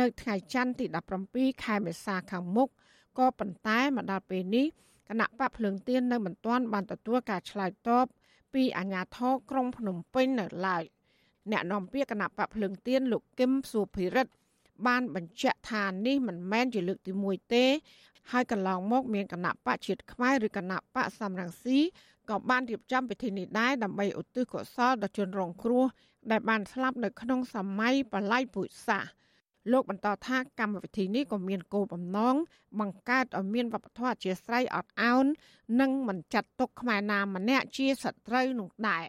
[0.00, 0.86] នៅថ្ងៃច័ន្ទទី
[1.24, 2.68] 17ខែមេសាខាងមុខ
[3.18, 4.66] ក៏ប៉ុន្តែមកដល់ពេលនេះ
[5.08, 8.06] គណៈបកភ្លើងទៀននៅមិនទាន់បានទទួលការឆ្លើយតប
[8.54, 10.84] ពីអាជ្ញាធរក្រុងភ្នំពេញនៅឡើយ
[11.50, 14.32] អ្នកនាំពាក្យគណៈបកភ្លើងទៀនលោកគឹមសុភិរិទ្ធ
[14.86, 17.64] បានបញ្ជាក់ថានេះមិនមែនជាលើកទី1ទេ
[18.30, 21.78] ហើយកន្លងមកមានគណៈបកជាតិខ្មែរឬគណៈបកសំរងស៊ី
[22.30, 25.84] ក៏បានរៀបចំពិធីនេះដែរដើម្បីឧទ្ទិសកុសលដល់ជនរងគ្រោះ
[26.30, 29.10] ដែលបានស្លាប់នៅក្នុងសម័យបល័យពូជសាសន៍
[29.72, 32.36] លោកបន្តថាកម្មវិធីនេះក៏មានគោលបំណង
[32.80, 35.24] បង្កើតឲ្យមានវប្បធម៌អធិស្ស្រ័យអត់ឱន
[35.80, 39.04] និងមិនចាត់ទុកខ្មែរណាម្នាក់ជាសត្រូវនោះដែរ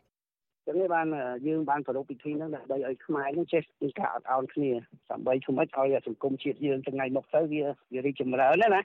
[0.65, 1.07] ចឹងនេះបាន
[1.47, 4.71] យើងបានប្រារព្ធពិធីហ្នឹងដើម្បីឲ្យខ្មែរហ្នឹងចេះពីការអត់ឱនគ្នា
[5.11, 8.81] ដើម្បីធ្វើម៉េចឲ្យសង្គមជាតិយើងថ្ងៃមុខទៅវាវារីកចម្រើនណាណា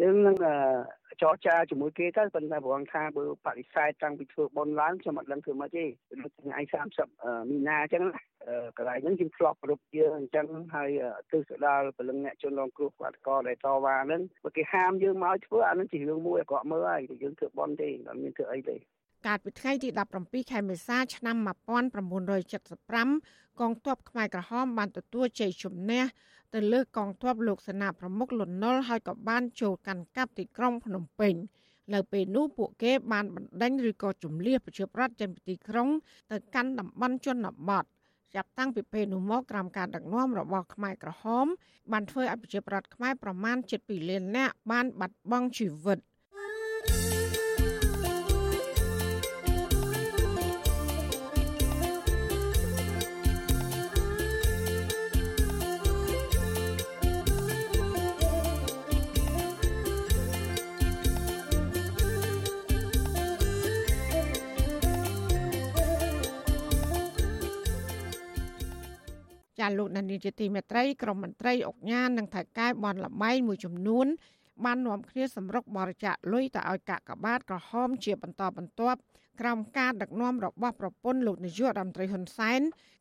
[0.00, 0.36] យើងនឹង
[1.22, 5.84] ចរចាជាមួយគេទៅប៉ុន្តែប្រងថាបើបដិសេធតាំងពីធ្វើបនឡើងខ្ញុំអត់ដឹងធ្វើម៉េចទេ
[6.22, 6.58] ដូចថ្ងៃ
[7.04, 8.04] 30មីនាអញ្ចឹង
[8.76, 10.90] កន្លែងហ្នឹងយើងធ្លាប់ប្រពយើងអញ្ចឹងហើយ
[11.32, 18.76] ទិសដល់ពលឹងអ្នកជនរងគ្រោះបាតុករដែលតវ៉ាហ្នឹងបើគេហាមយើងមកធ្វើអាហ្នឹងជារឿងមួយអាក្រក់មើលហើយយើងធ្វើបនទេអត់មានធ្វើអីទេ
[19.26, 19.88] កាលពីថ្ងៃទី
[20.20, 21.36] 17ខែមេសា ឆ្នាំ
[22.42, 26.02] 1975កងទ័ពខ្មែរក្រហមបានទទួលជ័យជំនះ
[26.54, 31.34] ទៅលើកងទ័ពលោកសេនាប្រមុខលន់នល់ហើយក៏បានចូលកាន់កាប់ទីក្រុងភ្នំពេញ
[31.94, 35.88] នៅពេលនោះពួកគេបានបណ្ដេញឬក៏ជំលះប្រជាប្រដ្ឋចេញពីទីក្រុង
[36.30, 37.84] ទៅកាន់តំបន់ជនបទ
[38.34, 41.46] ចាប់តាំងពីពេលនោះមកក្រោមការដឹកនាំរបស់ខ្មែរក្រហម
[41.92, 45.98] បានធ្វើឲ្យប្រជាប្រដ្ឋខ្មែរប្រមាណ7លាននាក់បានបាត់បង់ជីវិត
[69.68, 74.06] ចាលោកនានីជាទីមេត្រីក្រមមន្ត្រីអុកញ៉ានិងថៃកែបនលបែងមួយចំនួន
[74.64, 78.98] បាននាំគ្នាសម្រុកបរិច្ចាគលុយទៅឲ្យកាកបាទ ក្រហមជាបន្តបន្ទាប់
[79.40, 82.60] ក្រោមការដឹកនាំរបស់ប្រពន្ធលោកនាយករដ្ឋមន្ត្រីហ៊ុនសែន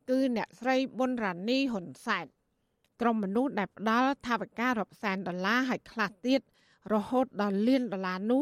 [0.09, 2.25] គឺអ្នកស្រីប៊ុនរ៉ានីហ៊ុនសែន
[3.01, 6.41] ក្រុមមនុស្សដែលផ្ដល់ថវិការាប់សែនដុល្លារឲ្យខ្លះទៀត
[6.93, 8.41] រហូតដល់លានដុល្លារនោះ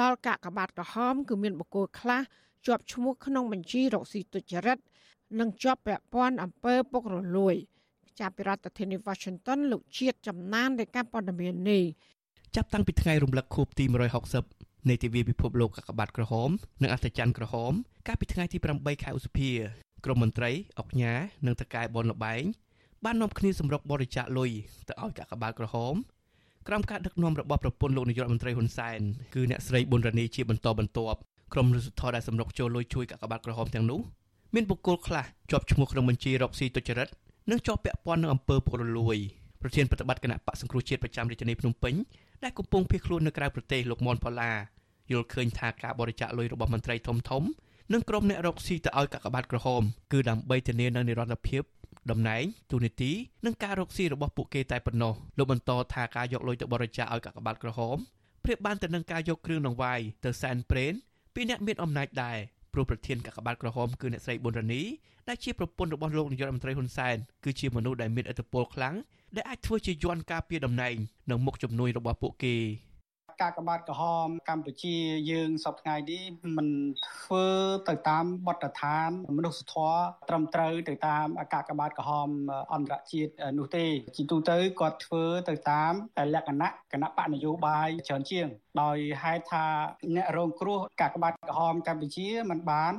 [0.00, 2.22] ដល់កាកបាទក្រហមគឺមានបុគ្គលខ្លះ
[2.66, 4.78] ជាប់ឈ្មោះក្នុងបញ្ជីរកស៊ីទុច្ចរិត
[5.40, 7.54] និងជាប់ពាក់ព័ន្ធអំពើពុករលួយ
[8.20, 11.82] ចាប់ពីរដ្ឋធានី Washington លោកជាតិចំណាននៃការព័ត៌មាននេះ
[12.56, 13.84] ចាប់តាំងពីថ្ងៃរំលឹកខួបទី
[14.36, 16.50] 160នៃទិវាពិភពលោកកាកបាទក្រហម
[16.82, 17.72] និងអត្ថច័ន្ទក្រហម
[18.06, 19.50] កាលពីថ្ងៃទី8ខែឧសភា
[20.04, 21.14] ក្រមមន្ត្រីអុកញ៉ា
[21.46, 22.42] និងតកែបនលបែង
[23.04, 24.50] បាននាំគ្នាសម្រុកបរិច្ចាគលុយ
[24.88, 25.94] ទៅឲ្យកាកបាទក្រហម
[26.68, 29.00] ក្រោមការដឹកនាំរបស់ប្រពន្ធលោកនាយករដ្ឋមន្ត្រីហ៊ុនសែន
[29.34, 31.18] គឺអ្នកស្រីប៊ុនរ៉ានីជាបន្តបន្ទាប់
[31.52, 34.00] ក្រុមរដ្ឋធរដែលសម្រុកចូលលុយជួយកាកបាទក្រហមទាំងនោះ
[34.54, 37.08] មានបុគ្គលខ្លះជាប់ឈ្មោះក្នុងបញ្ជីរកស៊ីទុច្ចរិត
[37.50, 39.16] និងជាប់ពាក់ព័ន្ធនឹងអំពើពុករលួយ
[39.62, 41.94] ប្រធានប្រតិបត្តិគណៈបកសង្គ្រោះជាតិប្រចាំរាជធានីភ្នំពេញ
[42.44, 44.52] ដែលកំពុងភៀសខ្លួននៅក្រៅប្រទេសលោកមនផល្លា
[45.12, 47.42] យល់ឃើញថាការបរិច្ចាគលុយរបស់មន្ត្រីធំធំ
[47.92, 49.82] និងក្រុមអ្នករកស៊ីទៅឲ្យកាកបាទក្រហម
[50.12, 51.62] គឺដើម្បីធានានូវនិរន្តរភាព
[52.10, 53.12] តំណែងទូនីតិ
[53.46, 57.96] និងការរកស៊ីរបស់ពួកគេតែប៉ុណ្ណោះលោកបន្តថាការយកលុយទៅបរិច្ចាគឲ្យកាកបាទក្រហម
[58.44, 60.92] ប្រៀបបានទៅនឹងការយកគ្រឿងដង្វាយទៅសែនព្រេន
[61.34, 62.38] ពីអ្នកមានអំណាចដែរ
[62.78, 64.82] ព្រោះប្រធានកាកបាទក្រហមគឺអ្នកស្រីប៊ុនរ៉ានី
[65.28, 68.94] ដែលជាប្រពន្ធរបស់លោកនាយករដ្ឋមន្ត្រីហ៊ុនសែនគឺជាមនុស្សដែលមានឥទ្ធិពលខ្លាំង
[69.36, 70.94] ដែលអាចធ្វើជាយន្តការពារតំណែង
[71.30, 72.54] និងមុខជំនួយរបស់ពួកគេ
[73.42, 74.96] កាកបាទក្រហមកម្ពុជា
[75.30, 76.22] យើងសពថ្ងៃនេះ
[76.56, 76.68] មិន
[77.06, 77.46] ធ្វើ
[77.88, 82.28] ទៅតាមបទដ្ឋានមនុស្សធម៌ត្រឹមត្រូវទៅតាមកាកបាទក្រហម
[82.74, 85.92] អន្តរជាតិនោះទេជាទូទៅគាត់ធ្វើទៅតាម
[86.34, 88.48] លក្ខណៈគណៈបកនយោបាយច្រើនជាង
[88.82, 89.66] ដោយហេតុថា
[90.16, 92.92] អ្នករងគ្រោះកាកបាទក្រហមកម្ពុជាមិនបាន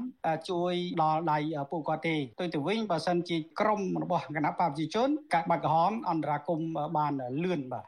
[0.50, 1.38] ជួយដល់ដៃ
[1.72, 6.60] ពួកគាត់ទេទៅទៅវិញបើសិនជាក្រមរបស់គណៈបកប្រជាជនកាកបាទក្រហមអន្តរាគម
[6.98, 7.86] បានលឿនបាទ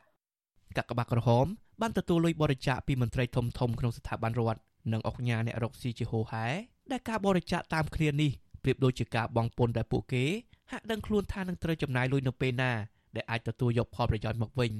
[0.77, 1.47] កាកបាទក្រហម
[1.81, 6.45] បានទទួលលុយបរិច្ចាគពីមន្ត្រីធំធំក្នុងស្ថាប័នរដ្ឋនិងអង្គការអ្នករកស៊ីជាហូហែ
[6.91, 8.31] ដែលការបរិច្ចាគតាមគ្នានេះ
[8.63, 10.23] ប្រៀបដូចជាការបងពុនដែលពួកគេ
[10.71, 12.71] ហាក់ដឹងខ្លួនថានឹងត្រូវចំណាយលុយនៅពេលណា
[13.15, 14.71] ដែលអាចទទួលយកផលប្រយោជន៍មកវិញ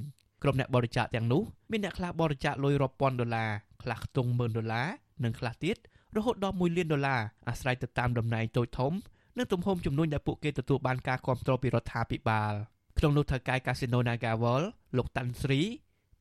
[0.42, 3.50] ក្រុមអ្នកបរិច្ចាគទាំងនោះមានអ្នកខ្លះបរិច្ចាគលុយរាប់ពាន់ដុល្លារ
[3.82, 4.88] ខ្លះខ្ទង់ម៉ឺនដុល្លារ
[5.24, 5.76] និងខ្លះទៀត
[6.16, 8.92] រហូតដល់1លានដុល្លារអាស្រ័យទៅតាមតំណែងតូចធំ
[9.38, 12.52] និងទំហំចំនួនដែលពួកគេទទួលបានការគ្រប់គ្រងពីរដ្ឋាភិបាល
[12.98, 14.62] ក្នុងនោះថៅកែកាស៊ីណូ Nagawal
[14.96, 15.60] លោកតាន់ស្រី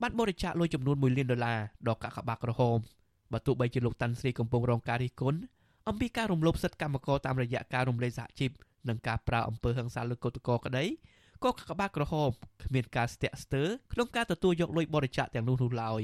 [0.02, 2.78] បានបរិច្ចាគលុយចំនួន1លានដុល្លារដល់កាកបាទក្រហម
[3.32, 5.40] បើទោះបីជាលោកតាន់ស្រីកំពុងរងការរិះគន់
[5.90, 8.52] អំពីការរំលោភសិទ្ធិកម្មករតាមរយៈការរំលែកសហជីព
[8.90, 10.86] និងការប្រើអំពើហិង្សាលើកុតកោក្តី
[11.44, 12.30] ក៏កាកបាទក្រហម
[12.64, 16.02] គ្មានការស្ទាក់ស្ទើរក្នុងការទទួលយកលុយបរិច្ចាគទាំងនោះនោះឡើយ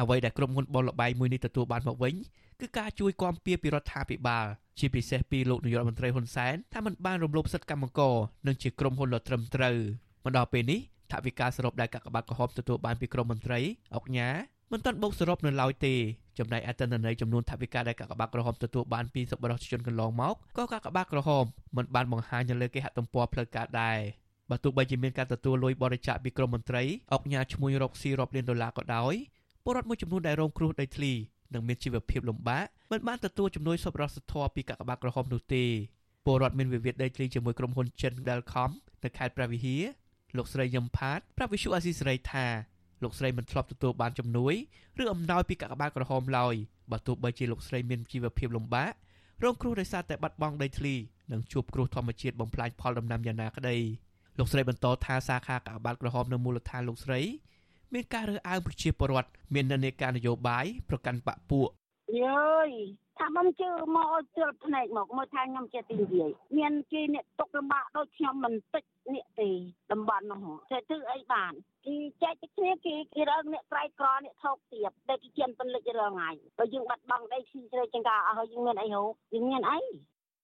[0.00, 2.14] អ្វីដែលក្រុមហ៊ុនបនលបៃមួយនេះទទួលបានមកវិញ
[2.60, 4.46] គឺការជួយគាំពៀពីរដ្ឋាភិបាល
[4.78, 9.78] ជាពិសេសពីលោកនាយករដ្ឋមន្ត្រីហ៊ុនសែនថាมันបានរំលោភសិទ្ធិកម្មករនិងជាក្រុមហ៊ុនដ៏ត្រឹមត្រូវ
[10.24, 10.80] មកដល់ពេលនេះ
[11.12, 13.60] ថវិកាសរុបដែលកាកបាទក្រហមទទួលបានពីក្រមមន្ត្រី
[13.94, 14.28] អុកញ៉ា
[14.72, 15.94] មិនទាន់បូកសរុបនៅឡើយទេ
[16.38, 21.44] ចំណែកអត្តនន័យចំនួនថវិកាដែលកាកបាទក្រហមទទួលបានពីសប្បុរសជនកន្លងមកក៏កាកបាទក្រហម
[21.76, 23.98] មិនបានបង្ហាញនៅលើគេហទំព័រផ្លូវការដែរ
[24.50, 29.14] បើទោះបីជាមានការទទួលលុយបរិច្ចាគពីក្រមមន្ត្រីអុកញ៉ាឈ្មោះរកស៊ីរាប់លានដុល្លារក៏ដោយ
[29.64, 31.12] ពលរដ្ឋមួយចំនួនដែលរងគ្រោះដីធ្លី
[31.54, 35.64] និងមានជីវភាពលំបាកមិនបានទទួលជំនួយសប្បុរសធម៌ពីកាកបាទក្រហមនោះទេ
[36.24, 38.70] ពលរដ្ឋមានវិវាទដីធ្លីជាមួយក្រុមហ៊ុនចិន Delcom
[39.04, 39.82] នៅខេត្តព្រះវិហារ
[40.36, 42.46] លោកស្រីយឹមផាតប្រាប់វិសុអាស៊ីសេរីថា
[43.02, 44.54] លោកស្រីមិនធ្លាប់ទទួលបានជំនួយ
[45.02, 46.54] ឬអំណោយពីកាកបាទក្រហមឡើយ
[46.90, 48.92] បើទោះបីជាលោកស្រីមានជីវភាពលំបាក
[49.44, 50.94] រងគ្រោះដោយសារតែបាត់បង់ដីធ្លី
[51.32, 53.76] និងជួបគ្រោះធម្មជាតិបំផ្លាញផលដំណាំយ៉ាងណាក្តី
[54.38, 57.20] លោកស្រីបន្តថាសាខាកាកបាទក្រហមនៅមូលដ្ឋានលោកស្រី
[57.92, 61.68] មានការរើសអើងប្រជាពលរដ្ឋមាននិន្នាការនយោបាយប្រកាន់បកពួក
[62.18, 62.68] យើយ
[63.18, 69.50] ថាខ្ញុំជឿមកឲ្យជឿភ្នែកមកមើលថាខ្ញុំជាទីនិយាយមានគេអ្នកຕົកលំបាកដូចខ្ញុំមិនតិចនេះទេ
[69.92, 71.52] តំបន់នោះតែធ្វើអីបាន
[71.86, 79.80] គេចែកទៅគ្នាគេគេរើអ្នកក្រៃក្រអ្នកថោកទាបតែគេជិនពលិចរងថ្ងៃបើយើងបាត់បង់ដីស៊ីជ្រៅចង្ការអស់យើងមានអីហូបយើងមានអី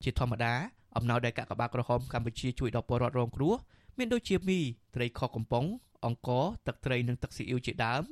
[0.05, 0.53] ជាធម្មតា
[0.97, 3.55] អំណោយដែលកាកបាទក្រហមកម្ពុជាជួយដល់ពលរដ្ឋរងគ្រោះ
[3.99, 4.59] មានដូចជាមី
[4.95, 5.65] ត្រីខកំប៉ុង
[6.07, 8.03] អង្ករទឹកត្រីនិងទឹកស៊ីអ៊ីវជាដើម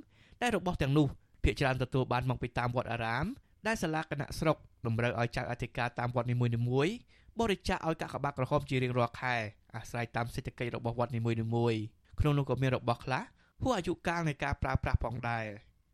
[0.43, 1.07] ដែលរបស់ទាំងនោះ
[1.45, 3.27] ភាគច្រើនទទួលបានមកពីតាមវត្តអារាម
[3.67, 6.93] ដែលសាលាគណៈស្រុកតម្រូវឲ្យចៅអធិការតាមវត្តនីមួយៗ
[7.41, 9.35] បរិច្ចាគឲ្យកាកបាទក្រហមជារៀងរាល់ខែ
[9.77, 11.81] អាស្រ័យតាមសេដ្ឋកិច្ចរបស់វត្តនីមួយៗ
[12.21, 13.23] ក្នុងនោះក៏មានរបស់ខ្លះ
[13.63, 15.45] ហួសអាយុកាលនៃការប្រើប្រាស់ផងដែរ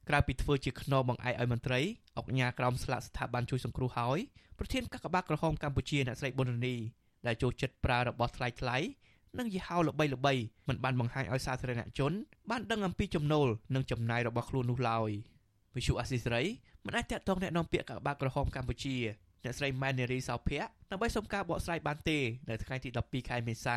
[0.09, 1.81] ក្រៅពីធ្វើជាខ្នងបង្អែកឲ្យមន្ត្រី
[2.17, 4.19] អុកញ៉ាក្រមស្លាកស្ថាប័នជួយសង្គ្រោះហើយ
[4.59, 6.77] ប្រធានកាកបាទក្រហមកម្ពុជាអ្នកស្រីប៊ុនរនី
[7.27, 8.77] ដែលចូលចិត្តប្រើរបស់ថ្លៃថ្លៃ
[9.39, 10.35] និងយីហោល្បីល្បី
[10.69, 12.13] មិនបានបង្ហាញឲ្យសាធារណជន
[12.51, 15.11] បានដឹងអំពីចំណូលនិងចំណាយរបស់ខ្លួននោះឡើយ
[15.77, 16.45] វិសុអាស៊ីសេរី
[16.87, 18.97] មិនអាចតកតងអ្នកនាំពាក្យកាកបាទក្រហមកម្ពុជា
[19.45, 23.77] អ្នកស្រីម៉ែននារីសោភ័ក្រដើម្បីសុំការបកស្រាយបានទេនៅថ្ងៃទី12ខែមេសា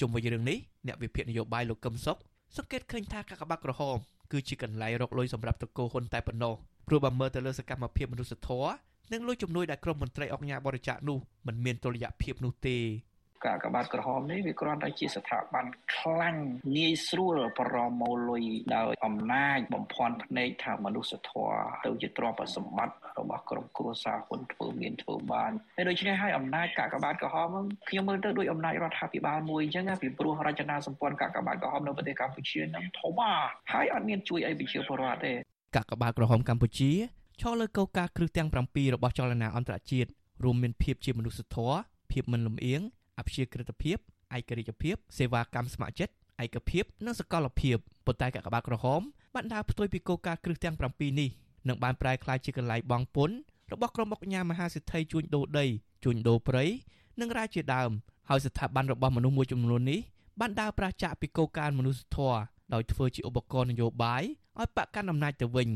[0.00, 2.18] ជុំវិញរឿងនេះអ្នកវិភាគនយោបាយលោកកឹមសុខ
[2.56, 3.96] សង្កេតឃើញថាកាកបាទក្រហម
[4.32, 6.54] គឺជាកន្លែងរកលុយសម្រាប់តកោហ៊ុនតែប៉ុណ្ណោះ
[6.86, 8.72] ព្រោះបើមើលទៅលើសកម្មភាពមនុស្សធម៌
[9.12, 12.76] និងលុយជំនួយដែលក្រុមមន្ត្រីអង្គការបរិច្ចាគនោះមិនមានតុល្យភាពនោះទេ
[13.46, 15.64] កាកបាទក្រហមនេះវាគ្រាន់តែជាស្ថាប័ន
[15.96, 16.36] ខ្លាំង
[16.76, 18.44] ងាយស្រួលប្រមូលលុយ
[18.76, 27.48] ដោយអំណាចបំភាន់ភ្នែកថាមនុស្សធម៌ទៅជាទ្រព្យសម្បត្តិរបស់ក្រុមគ្រួសារហ៊ុនធ្វើមានធ្វើបានហើយដូច្នេះហើយអំណាចកាកបាទក្រហម
[27.88, 33.20] ខ្ញុំមើលទៅដូចអំណាចរដ្ឋាភិបាលមួយអញ្ចឹងពីព្រោះរចនាសម្ព័ន្ធកាកបាទក្រហមនៅប្រទេសកម្ពុជានឹងធំ
[33.72, 35.32] ហើយអត់មានជួយអីប្រជាពលរដ្ឋទេ
[35.76, 36.92] កាកបាទក្រហមកម្ពុជា
[37.40, 40.08] ឈរលើកោការគ្រឹះទាំង7របស់ចលនាអន្តរជាតិ
[40.44, 41.76] រួមមានភាពជាមនុស្សធម៌
[42.12, 42.82] ភាពមិនលំអៀង
[43.18, 43.96] អព្យាក្រឹតភាព
[44.36, 49.00] ឯករាជ្យភាពសេវាកម្មស្ម័គ្រចិត្តឯកភាពនិងសកលភាពប៉ុន្តែកាកបាទក្រហម
[49.34, 51.30] បានដើរផ្ទុយពីគោលការណ៍គ្រឹះទាំង7នេះ
[51.68, 53.30] និងបានប្រែក្លាយជាកន្លែងបងពុន
[53.72, 55.66] របស់ក្រុមអុកញ៉ាមហាសិទ្ធិជួញដូរដី
[56.04, 56.64] ជួញដូរព្រៃ
[57.20, 57.90] និងរាជាដើម
[58.28, 60.00] ហើយស្ថាប័នរបស់មនុស្សមួយចំនួននេះ
[60.40, 62.38] បានដើរប្រឆាចពីគោលការណ៍មនុស្សធម៌
[62.74, 64.22] ដោយធ្វើជាឧបករណ៍នយោបាយ
[64.58, 65.68] ឲ្យបកកាន់អំណាចទៅវិញ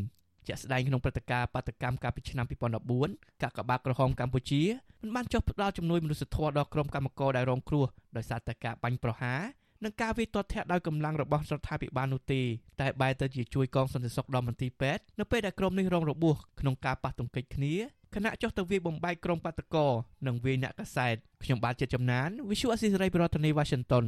[0.49, 2.47] ជាក់ស្ដែងក្នុងព្រឹត្តិការណ៍បាតកម្មកាលពីឆ្នាំ
[2.95, 4.63] 2014កាកបាទក្រហមកម្ពុជា
[5.03, 7.85] មិនបានចុះផ្ដល់ជំនួយមនុស្សធម៌ដល់ក្រុមកម្មករដែលរងគ្រោះ
[8.17, 9.41] ដោយសារតែការបាញ់ប្រហារ
[9.85, 12.41] និងការវាយទាត់ធាក់ដោយកម្លាំងរបស់រដ្ឋាភិបាលនោះទេ
[12.81, 17.75] តែបែរទៅជាជួយកងសន្តិសុខដល់មន្ទីរពេទ្យនៅពេលដែលក្រុមនេះរងរបួសក្នុងការប៉ះទង្គិចគ្នា
[18.15, 19.87] ខណៈចុះទៅវាយបំបែកក្រុមបាតកោ
[20.27, 24.05] និងវាយអ្នកកសែតខ្ញុំបាទជាចំណាន Visual Assisray ប្រធានាទី Washington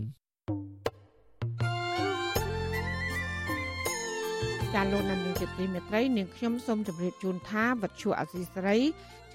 [4.74, 8.76] ចាលោកនាងជាទីមេត្រីនាងខ្ញុំសូមជម្រាបជូនថាវັດឈូអសីស្រី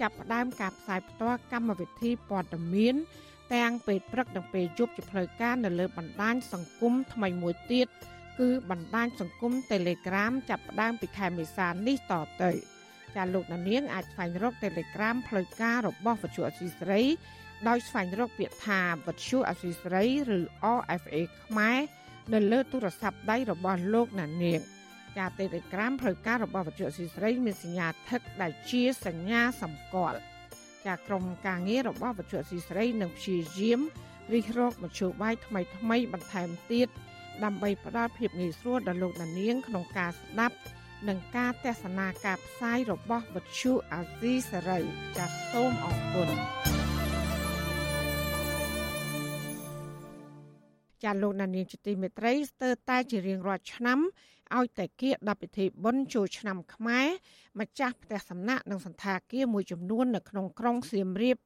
[0.00, 2.94] ចាប់ផ្ដើមការផ្សាយផ្ទាល់កម្មវិធីព័ត៌មាន
[3.54, 7.88] ទាំងពេលព្រឹកនិងពេលយប់ជាផ្លូវការនៅលើបណ្ដាញសង្គមថ្មីមួយទៀត
[8.40, 12.50] គឺបណ្ដាញសង្គម Telegram ចាប់ផ្ដើមពីខែមេសានេះតទៅ
[13.16, 17.00] ចាលោកនាងអាចស្វែងរក Telegram ផ្លូវការរបស់វិទ្យុអសីស្រី
[17.68, 20.04] ដោយស្វែងរកពាក្យថាវិទ្យុអសីស្រី
[20.36, 20.40] ឬ
[20.78, 21.78] RFA ខ្មែរ
[22.32, 24.26] នៅលើទូរស័ព្ទដៃរបស់លោកនា
[24.60, 24.62] ង
[25.18, 30.18] ការ Telegram ផ្លូវការរបស់វិទ្យុអសីស្រីមានសញ្ញាថឹកដែលជាសញ្ញាសម្គាល់
[30.86, 33.80] ចាក្រុមការងាររបស់វិទ្យុស៊ីស្រីនឹងព្យាយាម
[34.34, 36.88] រិះរកមធ្យោបាយថ្មីថ្មីបន្ថែមទៀត
[37.44, 40.56] ដើម្បីផ្ដល់ភាពងាយស្រួលដល់លោកអ្នកនាងក្នុងការស្ដាប់
[41.08, 44.80] និងការទស្សនាការផ្សាយរបស់វិទ្យុអាស៊ីសេរី
[45.16, 46.28] ចាសសូមអរគុណ
[51.04, 53.98] ចាលោកណានៀងជាទីមេត្រីស្ទើរតែជារៀងរាល់ឆ្នាំ
[54.58, 57.06] ឲ្យតែគៀកដល់ពិធីបុណ្យចូលឆ្នាំខ្មែរ
[57.60, 61.36] ម្ចាស់ផ្ទះសំណាក់និងសន្តាគារមួយចំនួននៅក្នុងក្រុងសៀមរាប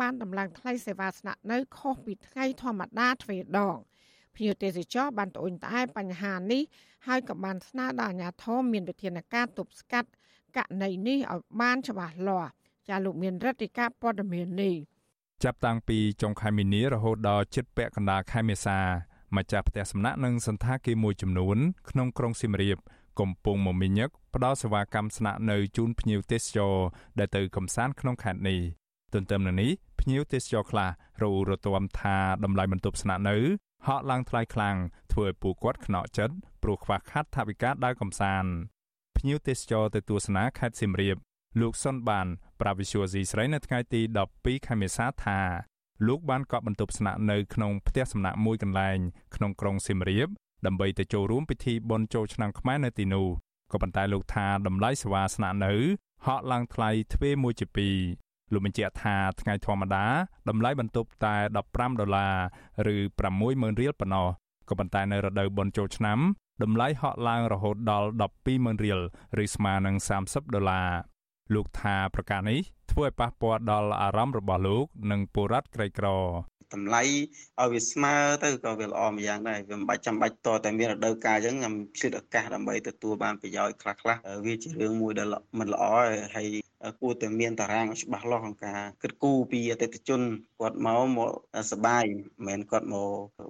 [0.00, 3.76] បានដំឡើងថ្លៃសេវាស្នាក់នៅខុសពីថ្ងៃធម្មតាទ្វេដង
[4.36, 6.62] ភ្ញៀវទេសចរបានត្អូញត្អែបញ្ហានេះ
[7.06, 10.10] ហើយក៏បានស្នើដល់អាជ្ញាធរមានវិធានការទប់ស្កាត់
[10.56, 12.50] ករណីនេះឲ្យបានច្បាស់លាស់
[12.88, 14.74] ចាលោកមានរដ្ឋាភិការព័ត៌មាននេះ
[15.44, 18.78] ចាប់តាំងពីចុងខែមីនារហូតដល់ជិតពាក់កណ្ដាលខែមេសា
[19.36, 21.58] ម្ចាស់ផ្ទះសំណាក់និងសន្តាគារមួយចំនួន
[21.90, 22.78] ក្នុងក្រុងសៀមរាប
[23.20, 26.74] កំពុងមមាញឹកផ្ដល់សេវាកម្មស្នាក់នៅជូនភ្ញៀវទេសចរ
[27.18, 28.60] ដែលទៅកំសាន្តក្នុងខេត្តនេះ
[29.14, 29.70] ទន្ទឹមនឹងនេះ
[30.00, 30.90] ភ្ញៀវទេសចរខ្លះ
[31.22, 33.36] រੂរទាំថាតម្លៃបន្ទប់ស្នាក់នៅ
[33.86, 34.76] ហក់ឡើងថ្លៃខ្លាំង
[35.12, 38.50] ធ្វើឲ្យពួកគាត់ខ្នក់ចិត្តព្រោះខ្វះខាតថវិកាដើរកំសាន្ត
[39.16, 41.16] ភ្ញៀវទេសចរទៅទស្សនាខេត្តសៀមរាប
[41.60, 42.26] លោកសុនបាន
[42.60, 44.00] ប្រាវិសុយស៊ីស្រីនៅថ្ងៃទី
[44.34, 45.38] 12ខែមេសាថា
[46.06, 48.98] លោកបានកក់បន្ទប់ស្នាក់នៅក្នុងផ្ទះសំណាក់មួយកន្លែង
[49.34, 50.28] ក្នុងក្រុងសៀមរាប
[50.66, 53.26] ដើម្បីទៅចូលរួមពិធីបុណ្យចូលឆ្នាំខ្មែរនៅទីនោះ
[53.72, 55.72] ក៏ប៉ុន្តែលោកថាតម្លៃសេវាស្នាក់នៅ
[56.26, 57.96] ហក់ឡើងថ្លៃទ្វេមួយជាពីរ
[58.52, 60.06] លោកបញ្ជាក់ថាថ្ងៃធម្មតា
[60.48, 61.36] តម្លៃបន្ទប់តែ
[61.68, 62.28] 15ដុល្លា
[62.86, 62.96] រឬ
[63.38, 64.28] 60000រៀលប៉ុណ្ណោះ
[64.68, 66.18] ក៏ប៉ុន្តែនៅរដូវបុណ្យចូលឆ្នាំ
[66.62, 68.08] តម្លៃហក់ឡើងរហូតដល់
[68.46, 69.00] 120,000រៀល
[69.42, 70.88] ឬស្មើនឹង30ដុល្លារ
[71.54, 72.60] លោកថាប្រការនេះ
[72.92, 76.08] ធ្វើឲ្យប៉ះពាល់ដល់អារម្មណ៍របស់លោក និងពលរដ្ឋក្រីក្រ
[76.74, 84.16] តម្លៃឲ្យវាស្មើទៅក៏វាល្អម្យ៉ាងដែរវាមិនបាច់ចាំបាច់តតែមានរដូវកាលអញ្ចឹងខ្ញុំឆ្លៀតឱកាសដើម្បីទទួលបានប្រយោជន៍ខ្លះខ្លះ
[84.46, 85.84] វាជារឿងមួយដែលមិនល្អ
[86.36, 86.48] ហើយ
[87.00, 90.20] គួរតែមានតារាងច្បាស់លាស់ក្នុងការគិតគូរពីអតិថិជន
[90.60, 91.30] គាត់មកមក
[91.72, 93.08] សបាយមិនមែនគាត់មក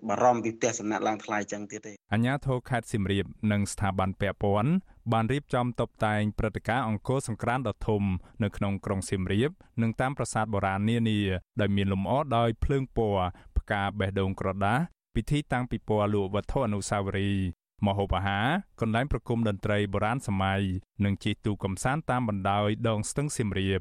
[0.09, 4.71] បារម្ភពីផ្ទះសំណាក់ឡើងថ្លៃចឹងទៀតទេអញ្ញាធរខេត្តសៀមរាបនិងស្ថាប័នពាក់ព័ន្ធ
[5.13, 8.03] បានរៀបចំតុបតែងព្រឹត្តិការណ៍អង្គរសង្ក្រាន្តដ៏ធំ
[8.43, 9.51] នៅក្នុងក្រុងសៀមរាប
[9.83, 11.21] និងតាមប្រាសាទបុរាណនានា
[11.61, 13.27] ដែលមានលម្អដោយភ្លើងពណ៌
[13.59, 14.79] ផ្កាបេះដូងក្រដាស
[15.15, 17.47] ពិធីតាំងពិព័រណ៍លក់វត្ថុអនុស្សាវរីយ៍
[17.87, 18.47] មហូបអាហារ
[18.81, 20.63] កន្លែងប្រគំតន្ត្រីបុរាណសម័យ
[21.05, 23.81] និងជិះទូកកំសាន្តតាមបណ្ដោយដងស្ទឹងសៀមរាប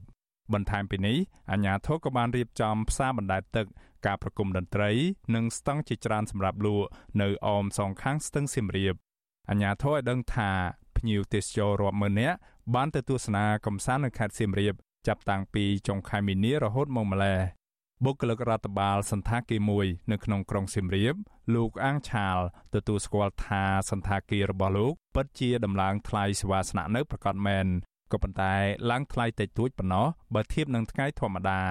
[0.54, 1.18] បន្ថែមពីនេះ
[1.52, 3.66] អាជ្ញាធរក៏បានរៀបចំផ្សារបណ្ដែតទឹក
[4.06, 4.92] ការប្រគំតន្ត្រី
[5.36, 6.88] និងស្តង់ជាច្រើនសម្រាប់លក់
[7.22, 8.96] នៅអមសងខាងស្ទឹងសៀមរាប
[9.50, 10.52] អាជ្ញាធរឲ្យដឹងថា
[10.98, 12.38] ភ្ញៀវទេសចររាប់ម៉ឺននាក់
[12.76, 14.76] បានទៅទស្សនាកំសាន្តនៅខេត្តសៀមរាប
[15.08, 17.40] ចាប់តាំងពីចុងខែមីនារហូតមកម្ល៉េះ
[18.04, 21.16] បបុគ្គលិករដ្ឋបាលសន្តាគារមួយនៅក្នុងក្រុងសៀមរាប
[21.56, 22.38] លោកអាងឆាល
[22.76, 27.66] ទទួលស្គាល់ថាសន្តាគាររបស់លោកពិតជាដំឡើងថ្លៃសេវាស្នាក់នៅប្រកាសមែន
[28.12, 28.56] ក៏ប៉ុន្តែ
[28.92, 31.62] ឡើងថ្លៃតិចតួចប៉ុណ្ណោះបើធៀបនឹងថ្ងៃធម្មតា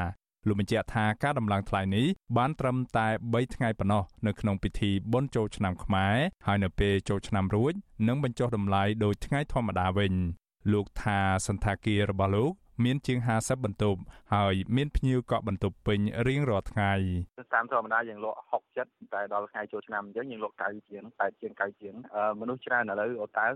[0.47, 6.17] លោកបញ្ជាក់ថាការដំឡើងថ្លៃនេះបានត្រឹមតែ3ថ្ងៃប៉ុណ្ណោះនៅក្នុងពិធីបុណ្យចូលឆ្នាំខ្មែរ
[6.47, 7.73] ហើយនៅពេលចូលឆ្នាំរួច
[8.09, 10.13] នឹងបញ្ចុះតម្លៃដោយថ្ងៃធម្មតាវិញ
[10.73, 12.53] លោកថាសន្តាគាររបស់លោក
[12.85, 14.01] មានជាង50បន្ទប់
[14.35, 16.93] ហើយមានភ្ញៀវកក់បន្ទប់ពេញរៀងរាល់ថ្ងៃ
[17.55, 21.95] តាមធម្មតាយើងលក់60 70តែដល់ថ្ងៃចូលឆ្នាំអញ្ចឹងយើងលក់90ជាង80ជាង90ជាង
[22.41, 23.47] មនុស្សច្រើនឥឡូវអូតើ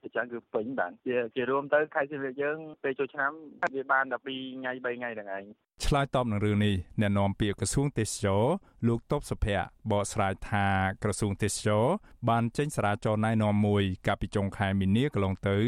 [0.00, 3.32] ប្រចាំគឺពេញបាទជាជារួមទៅខែសៀមរាបយើងពេលចូលឆ្នាំ
[3.74, 5.44] វាបាន12ថ្ងៃ3ថ្ងៃហ្នឹងឯង
[5.84, 8.44] ឆ្លើយតបនឹងរឿងនេះអ្នកនាំពាក្យក្រសួងទេសចរ
[8.88, 10.66] លោកតបសុភ័ក្របកស្រាយថា
[11.02, 11.84] ក្រសួងទេសចរ
[12.28, 15.58] បានចេញសារាចរណែនាំមួយកាលពីចុងខែមីនាកន្លងទៅ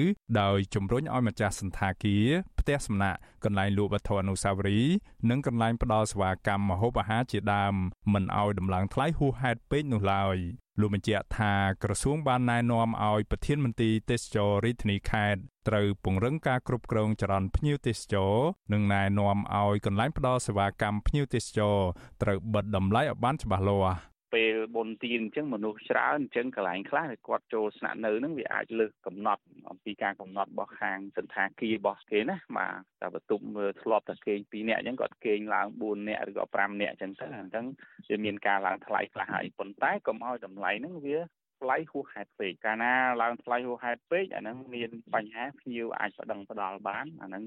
[0.40, 2.26] ដោយជំរុញឲ្យម្ចាស់សន្តាគារ
[2.58, 4.94] ផ្ទះសំណាក់កន្លែងលក់វត្ថុអនុស្សាវរីយ៍
[5.30, 7.74] និងកន្លែងផ្ដល់សេវាកម្មម្ហូបអាហារជាដើម
[8.12, 10.36] មិនឲ្យដំឡើងថ្លៃហួសហេតុពេកនោះឡើយ
[10.80, 18.34] លោកបញ្ជាក់ថាក្រសួងបានណែនាំឲ្យប្រធានមន្ត្រីទេសចររាជធានីខេត្ត ត្រូវពង្រឹងការគ្រប់គ្រងចរន្តភ្ញៀវទេសចរ
[18.72, 21.76] និងណែនាំឲ្យកន្លែងផ្ដល់សេវាកម្មភ្ញៀវទេសចរ
[22.22, 24.00] ត្រូវបិទតម្លៃឲ្យបានច្បាស់លាស់
[24.34, 33.44] ពេលបុណ្យទានអញ្ចឹងមនុស្សច្រើនអញ្ចឹងកន្លែងខ្លះគាត់ចូលស្នាក់នៅហ្នឹងវាអាចលើសកំណត់អំពីការកំណត់របស់ខាងសន្តាគាររបស់គេណាបាទតែបន្ទប់
[33.82, 37.66] ធ្លាប់តែគេង2នាក់អញ្ចឹងគាត់គេងឡើង4នាក់ឬក៏5នាក់អញ្ចឹងទៅអញ្ចឹង
[38.08, 41.18] វាមានការឡើងថ្លៃខ្លះហើយប៉ុន្តែកុំឲ្យតម្លៃហ្នឹងវា
[41.60, 42.92] ថ្លៃហួសហេតុពេកកាលណា
[43.22, 47.42] ឡើងថ្លៃហួសហេតុពេកអាហ្នឹងមានបញ្ហាភ្ញៀវអាចប្តឹងផ្ដាល់បានអាហ្នឹង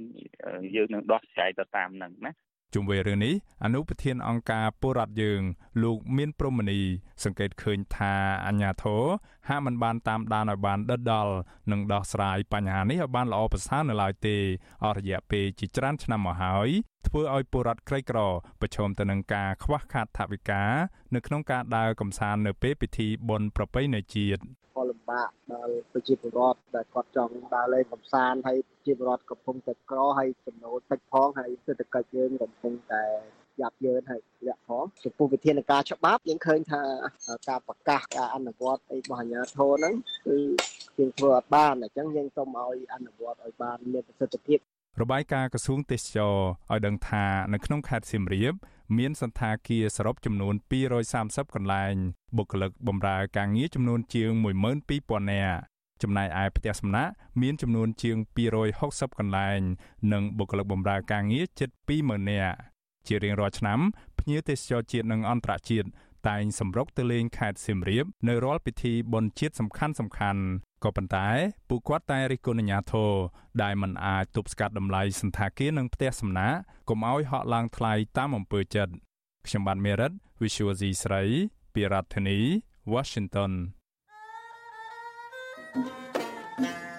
[0.76, 2.34] យើងនឹងដោះស្រាយទៅតាមហ្នឹងណា
[2.74, 5.42] ជុំវិញរឿងនេះអនុប្រធានអង្គការពលរដ្ឋយើង
[5.84, 6.80] លោកមានព្រមនី
[7.24, 8.14] សង្កេតឃើញថា
[8.48, 9.04] អញ្ញាធរ
[9.50, 11.34] ហាក់មិនបានតាមដានឲ្យបានដិតដល់
[11.72, 14.36] និងដោះស្រាយបញ្ហានេះឲ្យបានល្អប្រសើរនៅឡើយទេ
[14.84, 16.70] អស់រយៈពេលជាច្រើនឆ្នាំមកហើយ
[17.16, 18.20] ធ្វើឲ្យពលរដ្ឋក្រីក្រ
[18.62, 20.64] ប្រឈមទៅនឹងការខ្វះខាតថវិកា
[21.16, 24.42] នៅក្នុងការដើរកំសាន្តនៅពេលពិធីបុណ្យប្រពៃណីជាតិ
[24.76, 33.04] ផលលំបាកដល់ប្រជាពលរដ្ឋដែលគាត់ចង់ដើរលេងកម្សាន្តហើយប្រជាពលរដ្ឋកំពុងតែក្រហើយចំណូលតិចផងហើយសេដ្ឋកិច្ចយើងកំពុងតែ
[33.62, 36.82] យ៉ាប់យ៉ឺនហើយលាក់ផងចំពោះវិធានការច្បាប់យើងឃើញថា
[37.50, 39.96] ការប្រកាសការអនុវត្តអីរបស់អាជ្ញាធរហ្នឹង
[40.28, 40.38] គឺ
[40.98, 44.60] យើងធ្វើអត់បានអញ្ចឹងយើងសូមឲ្យអនុវត្តឲ្យបានមានប្រសិទ្ធភាព
[45.02, 46.36] របាយការណ៍ក្រសួងទេសចរ
[46.72, 48.54] ឲ្យដឹងថានៅក្នុងខេត្តសៀមរាប
[48.98, 50.56] មានសន្តាគារសរុបចំនួន
[51.04, 51.94] 230កន្លែង
[52.38, 54.32] បុគ្គលិកបម្រើការងារចំនួនជាង
[54.82, 55.60] 12000នាក់
[56.02, 58.18] ចំណែកឯផ្ទះសំណាក់មានចំនួនជាង
[58.68, 59.60] 260កន្លែង
[60.14, 61.70] និងបុគ្គលិកបម្រើការងារជិត
[62.04, 62.58] 20000នាក់
[63.08, 63.80] ជារៀងរាល់ឆ្នាំ
[64.20, 65.88] ភ្ញៀវទេសចរជាតិនិងអន្តរជាតិ
[66.30, 70.42] តែងសម្រុកទៅលេងខេត្តសៀមរាបនៅរាល់ពិធីបុណ្យជាតិសំខាន់សំខាន់
[70.84, 71.28] ក៏ប៉ុន្តែ
[71.70, 73.12] ពួកគាត់តែរិះគន់អាជ្ញាធរ
[73.64, 76.58] ដែលមិនអាចទប់ស្កាត់តម្លៃសន្តាគារនិងផ្ទះសំណាក់
[76.90, 78.94] កុំឲ្យហក់ឡើងថ្លៃតាមអំពើចិត្ត
[79.48, 81.24] ខ្ញុំបាទមេរិត Visual C ស្រី
[81.74, 82.40] ពីរដ្ឋធានី
[82.94, 83.52] Washington
[85.76, 86.93] thank you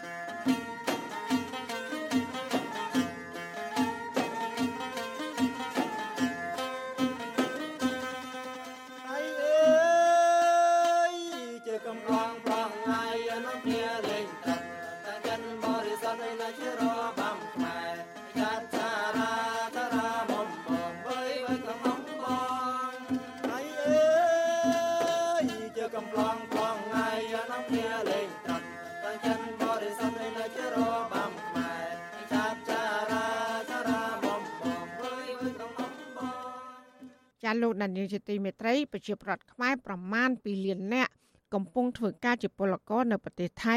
[37.75, 41.13] លោកដានីលជាទីមេត្រីប្រជាប្រដ្ឋខ្មែរប្រមាណ2លាននាក់
[41.55, 43.77] កំពុងធ្វើការជាពលករនៅប្រទេសថៃ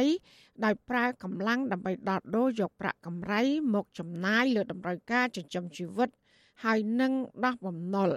[0.64, 3.42] ដោយប្រើកម្លាំងដើម្បីដោះដូរយកប្រាក់កម្រៃ
[3.74, 6.10] មកចំណាយលើតម្រូវការចិញ្ចឹមជីវិត
[6.64, 7.12] ហើយនឹង
[7.46, 8.10] ដោះបំណុល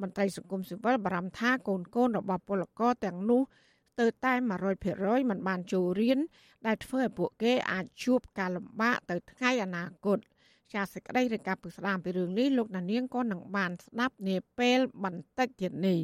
[0.00, 3.42] មន្ត្រីសង្គមស៊ីវិលបារម្ភថាកូនកូនរបស់ពលករទាំងនោះ
[4.00, 4.32] ទៅតែ
[4.82, 6.18] 100%មិនបានចូលរៀន
[6.66, 10.18] ដែលធ្វើឲ្យពួកគេអាចជួបការលំបាកទៅថ្ងៃអនាគត
[10.74, 16.00] ចាសសេចក្តីរាយការណ៍ពីស្ដាមពីរឿងនេះលោកណានៀងក៏នឹងបានស្ដាប់នាពេលបន្តិចទៀតនេះ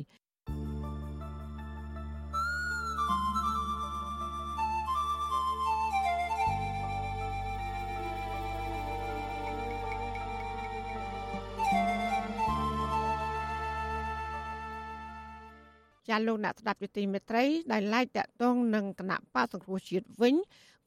[16.11, 20.35] ចាលោកអ្នកស្ដាប់យុតិមេត្រីដែលឡាយតាក់ទងនឹងគណៈបកសង្គ្រោះជាតិវិញ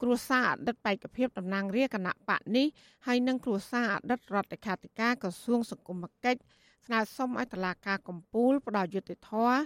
[0.02, 2.66] គ្រួសារអតីតបេក្ខភាពតំណាងរាជគណៈបកនេះ
[3.06, 6.40] ហើយនិងគ្រួសារអតីតរដ្ឋលេខាធិការក្រសួងសង្គមគិច្ច
[6.86, 9.58] ស្នើសុំឲ្យតុលាការកំពូលផ្ដល់យុត្តិធម៌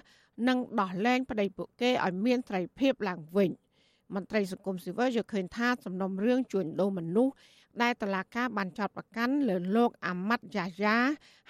[0.48, 3.50] និងដោះលែងប្តីពួកគេឲ្យមានត្រីភាពឡើងវិញ
[4.14, 7.34] មន្ត្រីសង្គមស៊ីវិលយល់ឃើញថាសំណុំរឿងជួញដូរមនុស្ស
[7.82, 10.96] ដែលតឡាកាបានចោទប្រកាន់លើលោកអាម៉ាត់យ៉ាយ៉ា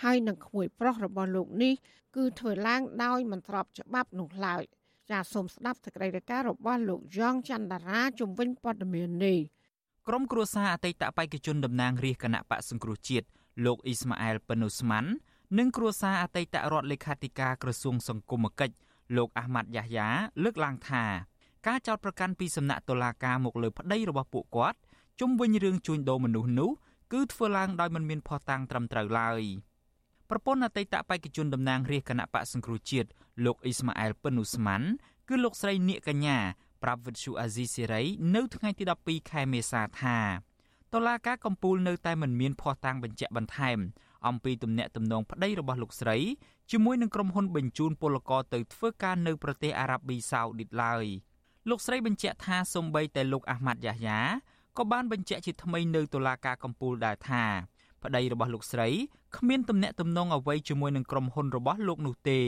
[0.03, 1.75] ហើយនឹងក្មួយប្រុសរបស់លោកនេះ
[2.17, 4.63] គឺធ្វើឡើងដោយមិនស្របច្បាប់នោះឡើយ
[5.11, 9.39] ចាសសូមស្ដាប់សេចក្តីរាយការណ៍របស់លោកយ៉ងច័ន្ទរាជំវិញព័ត៌មាននេះ
[10.09, 13.27] ក្រុមគ្រួសារអតីតបេក្ខជនតំណាងរាស្ត្រគណៈបកសង្គ្រោះជាតិ
[13.65, 15.11] លោកអ៊ីស្ម៉ាអែលប៉ិនូស្ម៉ាន់
[15.59, 18.75] និងគ្រួសារអតីតរដ្ឋលេខាធិការក្រសួងសង្គមគិច្ច
[19.17, 20.09] លោកអាម៉ាត់យ៉ាយ៉ា
[20.45, 21.05] លើកឡើងថា
[21.67, 24.79] ការចោទប្រកាន់ពីសំណាក់តុលាការមកលើប្តីរបស់ពួកគាត់
[25.21, 26.71] ជុំវិញរឿងជួញដូរមនុស្សនោះ
[27.13, 29.43] គឺធ្វើឡើងដោយមិនមានភស្តុតាងត្រឹមត្រូវឡើយ
[30.31, 33.09] ប្រពន្ធអតីតបេក្ខជនតំណាងរាស្ត្រគណៈបកសង្គ្រោះជាតិ
[33.45, 34.89] លោកអ៊ីស្ម៉ាអែលប៉ិនូស្ម៉ាន់
[35.29, 36.39] គឺលោកស្រីនៀកកញ្ញា
[36.83, 38.03] ប្រាប់វិទ្យុអាស៊ីសេរី
[38.35, 40.19] នៅថ្ងៃទី12ខែមេសាថា
[40.93, 43.79] តឡាការកំពូលនៅតែមិនមានភស្តុតាងបញ្ជាក់បន្ថែម
[44.27, 46.17] អំពីទំនាក់ទំនងប្តីរបស់លោកស្រី
[46.71, 51.05] ជាមួយនឹងក្រុមហ៊ុនបញ្ជូនពលករទៅធ្វើការនៅប្រទេសអារ៉ាប៊ីសាអូឌីតឡើយ
[51.69, 54.21] លោកស្រីបញ្ជាក់ថាសំបីតែលោកអាម៉ាត់យ៉ាយ៉ា
[54.79, 57.45] ក៏បានបញ្ជាក់ជាថ្មីនៅតុលាការកំពូលដែរថា
[58.05, 58.89] ប្តីរបស់លោកស្រី
[59.37, 62.41] គ្មានទំនាក់ទំនងអ្វីជាមួយនឹងក្រុមហ៊ុនរបស់លោកនោះទេ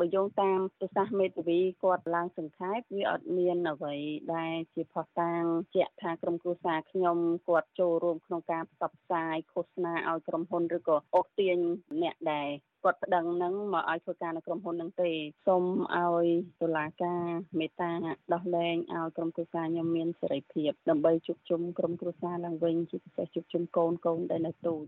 [0.00, 3.94] បើយោងតាមប្រសាសន៍មេធាវីគាត់ឡើងសង្ខេបវាអត់មានអ្វី
[4.34, 5.42] ដែលជាផុសតាង
[5.74, 11.58] ជាក់ថាក្រុមគ្រួសារខ្ញុំគាត់ចូលរួមក្នុងការផ្សព្វផ្សាយឃោសនាឲ្យក្រុមហ៊ុនឬក៏អូសទាញ
[12.02, 12.48] អ្នកដែល
[12.84, 15.10] គាត់ប្តឹងនឹងមកឲ្យធ្វើការនៅក្រុមហ៊ុននឹងទេ
[15.46, 15.64] សូម
[15.96, 16.26] ឲ្យ
[16.62, 17.22] តុលាការ
[17.58, 17.90] មេត្តា
[18.34, 24.84] ដោះលែងឲ្យក្រុមគ្រួសារខ្ញុំមានសេរីភាពដើម្បីជួបជុំក្រុមគ្រួសារឡើងវិញជាពិសេសជួបជុំកូនកូនដែលនៅទូត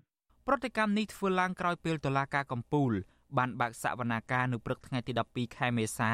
[0.49, 2.93] ប្រតិកម្មនេះធ្វើឡើងក្រោយពេលតុលាការកំពូល
[3.39, 6.13] បានបើកសវនាការនៅព្រឹកថ្ងៃទី12ខែមេសា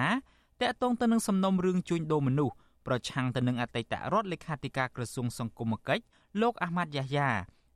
[0.62, 2.54] តាក់ទងទៅនឹងសំណុំរឿងជួញដូរមនុស្ស
[2.86, 6.04] ប្រឆាំងទៅនឹងអតីតរដ្ឋលេខាធិការក្រសួងសង្គមគិច្ច
[6.42, 7.30] លោកអាម៉ាត់យ៉ាយ៉ា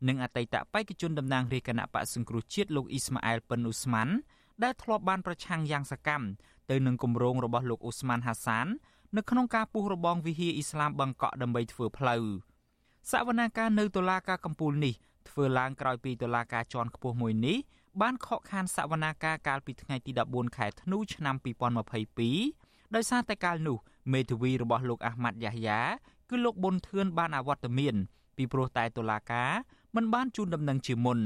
[0.09, 4.15] និងអតីតបេក្ខជនតំណាងរាជគណៈបកសង្គ្រោះជាតិលោកអ៊ីស្ម៉ាអែលប៉ិនអ៊ូស្ម៉ាន់
[4.63, 6.27] ដែលធ្លាប់បានប្រឆាំងយ៉ាងសកម្ម
[6.71, 8.67] ទៅនឹងគម្រោងរបស់លោកអ៊ូស្ម៉ាន់ហាសាន
[9.17, 12.25] នៅក្នុងការពុះរបងវិហារអ៊ីស្លាមបង្កក់ដើម្បីធ្វើផ្លូវ
[13.11, 14.95] សវនាការនៅតុលាការកំពូលនេះ
[15.29, 17.57] ធ្វើឡើងក្រោយពីតុលាការជាន់ខ្ពស់មួយនេះ
[18.01, 21.37] បានខកខានសវនាការកាលពីថ្ងៃទី14ខែធ្នូឆ្នាំ
[22.15, 23.77] 2022ដោយសារតែកាលនោះ
[24.13, 25.81] មេធាវីរបស់លោកអាហ្មាត់យ៉ាយ៉ា
[26.31, 27.95] គឺលោកប៊ុនធឿនបានអវត្តមាន
[28.37, 29.51] ពីព្រោះតែតុលាការ
[29.97, 31.19] មិនបានជូនដំណឹងជាមុន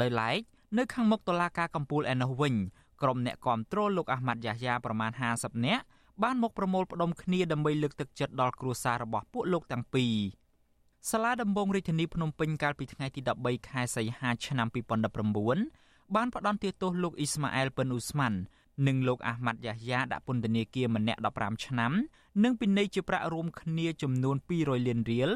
[0.00, 0.40] ដោយឡែក
[0.78, 2.54] នៅខាងមុខតុលាការកំពូលឯណោះវិញ
[3.02, 5.82] ក្រុមអ្នកគាំទ្រលោកអាហ្មាត់យ៉ាយ៉ាប្រមាណ50នាក់
[6.22, 10.14] បានមកប្រមូលផ្ដុំគ្នាដើម្បីលើកទឹកចិត្តដល់គ្រួសាររបស់ពួកលោកទាំងពីរ
[11.10, 14.68] សាលាដំបងរាជធានីភ្នំពេញកាលពីថ្ងៃទី13ខែសីហាឆ្នាំ
[15.40, 18.38] 2019បានផ្ដន្ទាទោសលោកអ៊ីស្ម៉ាអែលប៉ិនអ៊ូស្ម៉ាន់
[18.86, 21.92] និងលោកអាហ្មាត់យ៉ាយ៉ាដាក់ពន្ធនាគារម្នាក់15ឆ្នាំ
[22.44, 25.30] និងពិន័យជាប្រាក់រួមគ្នាចំនួន200លានរៀល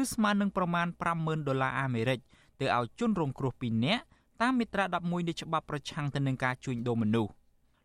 [0.00, 0.86] ឬស្មើនឹងប្រមាណ
[1.16, 2.18] 50,000ដុល្លារអាមេរិក
[2.60, 4.02] ទៅឲ្យជនរងគ្រោះ2នាក់
[4.42, 7.32] តាមមាត្រា11នៃច្បាប់ប្រឆាំងទៅនឹងការជួញដូរមនុស្ស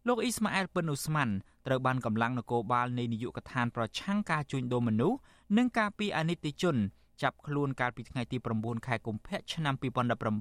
[0.07, 1.33] លោកអ៊ីស្ម៉ាអែលប៉ិនអ៊ូស្ម៉ាន់
[1.67, 5.17] ត្រូវបានកម្លាំងនគរបាលនៃនាយកដ្ឋានប្រឆាំងការជួញដូរមនុស្ស
[5.57, 6.75] និងការពីអនិច្ចជន
[7.21, 9.73] ចាប់ខ្លួនកាលពីថ្ងៃទី9ខែកុម្ភៈឆ្នាំ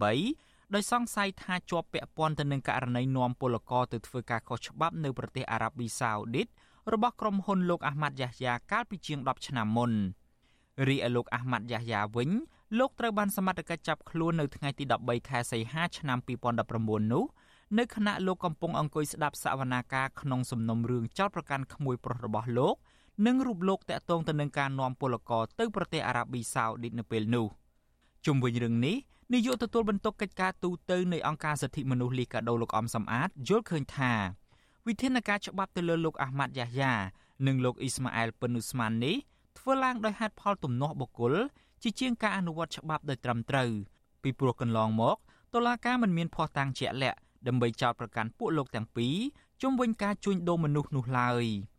[0.00, 6.46] 2018 ដោយសង្ស័យថាជាប់ពាក់ព័ន្ធទៅនឹងករណីនាំពលករទៅធ្វើការខុសច្បាប់នៅប្រទេសអារ៉ាប៊ីសាអូឌីត
[6.92, 9.92] របស់ក្រុមហ៊ុនលោកអាហ្មាត់យ៉ាហ្យាកាលពីជាង10ឆ្នាំមុន
[10.88, 12.30] រីឯលោកអាហ្មាត់យ៉ាហ្យាវិញ
[12.78, 16.18] លោកត្រូវបានសមត្ថកិច្ចចាប់ខ្លួននៅថ្ងៃទី13ខែសីហាឆ្នាំ
[16.66, 17.24] 2019នោះ
[17.78, 22.76] នៅខណៈលោកកំពុងអង្គុយស្ដាប់សវនាការក្នុងសំណុំរឿងចោតប្រកាន់ក្មួយប្រុសរបស់លោក
[23.26, 27.46] និងរូបលោកតាក់ទងទៅនឹងការនាំពលករទៅប្រទេសអារ៉ាប៊ីសាអូឌីតនៅពេលនោះ
[28.26, 28.96] ជុំវិញរឿងនេះ
[29.32, 34.12] នាយកទទួលបន្ទុកកិច្ចការទូតនៃអង្គការសិទ្ធិមនុស្សលីកាដូលោកអំសំអាតយល់ឃើញថា
[34.86, 36.94] វិធានការច្បាប់ទៅលើលោកអាហ្មាត់យ៉ាយ៉ា
[37.46, 39.16] និងលោកអ៊ីស្ម៉ាអែលប៉ិននូស្ម៉ាននេះ
[39.58, 41.34] ធ្វើឡើងដោយហេតុផលទំនាស់បុគ្គល
[41.82, 43.70] ជាជាងការអនុវត្តច្បាប់ដោយត្រឹមត្រូវ
[44.22, 45.16] ពីព្រោះកន្លងមក
[45.54, 49.16] តុលាការមិនមានភស្តុតាងជាក់លាក់ដើម្បីចោទប្រកាន់ពួកលោកទាំងពីរ
[49.62, 51.44] ជុំវិញការជួញដូរមនុស្សនោះឡើយ។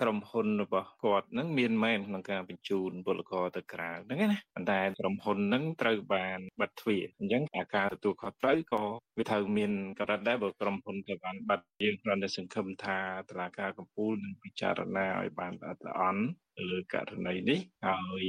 [0.00, 7.42] ក្រុមហ៊ុនរបស់គាត់នឹងមានមែនក្នុងការបញ្ជូនពលករទៅក្រៅហ្នឹងណាប៉ុន្តែក្រុមហ៊ុនហ្នឹងត្រូវបានបិទទ្វារអញ្ចឹង
[7.76, 8.84] ការទទួលខុសត្រូវក៏
[9.18, 12.98] វាត្រូវមានកម្រិតដែរបើក្រុមហ៊ុនទៅបានបិទយើងគ្រាន់តែសង្ឃឹមថា
[13.30, 16.22] តឡាការកម្ពុជានឹងពិចារណាឲ្យបានល្អិតល្អន់
[16.70, 18.24] លើករណីនេះហើយ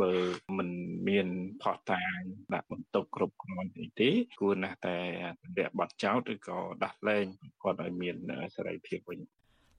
[0.00, 0.12] បើ
[0.56, 0.68] មិន
[1.08, 1.28] មាន
[1.62, 2.20] ផុសតាង
[2.54, 4.10] ដាក់បន្ទុកគ្រប់គ្រាន់ទេទេ
[4.40, 4.98] គួរណាស់តែ
[5.42, 7.24] ទម្លាក់ប័ណ្ណចោតឬក៏ដោះលែង
[7.62, 8.16] គាត់ឲ្យមាន
[8.54, 9.20] សេរីភាពវិញ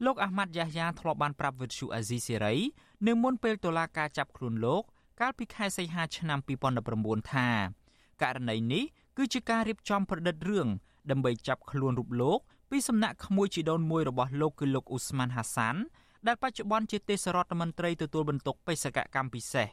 [0.06, 2.56] លោកអាហ្មាត់យ៉ាយ៉ាធ្លាប់បានប្រាប់វិទ្យុអាស៊ីសេរី
[3.08, 4.84] នៅមុនពេលតុលាការចាប់ខ្លួនលោក
[5.22, 6.40] កាលពីខែសីហាឆ្នាំ
[6.86, 7.48] 2019ថា
[8.22, 8.84] ករណីនេះ
[9.18, 10.68] គឺជាការរៀបចំប្រឌិតរឿង
[11.12, 12.40] ដើម្បីចាប់ខ្លួនរូបលោក
[12.72, 15.76] ពីសំណាក់ក្មួយជីដូនមួយរបស់លោកគឺលោកអ៊ូស្ម៉ាន់ហាសាន
[16.28, 19.68] ដែលបច្ចុប្បន្នជាទេសរដ្ឋមន្ត្រីទទួលបន្ទុកបេសកកម្មពិសេស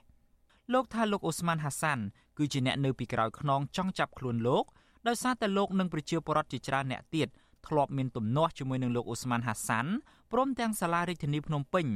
[0.72, 1.98] លោកថាលោកអ៊ូស្ម៉ាន់ហាសាន
[2.38, 4.64] គឺជាអ្នកនៅពីក្រោយខ្នងចង់ចាប់ខ្លួនលោក
[5.06, 7.28] ដោយសារតែលោកនិងប្រជាពលរដ្ឋជាច្រើនអ្នកទៀត
[7.68, 9.86] ធ្លាប់មានទំនាស់ជាមួយនឹងលោកអ៊ូស្ម៉ាន់ហាសាន
[10.32, 11.86] ព្រមទាំងសាលារាជធានីភ្នំពេញ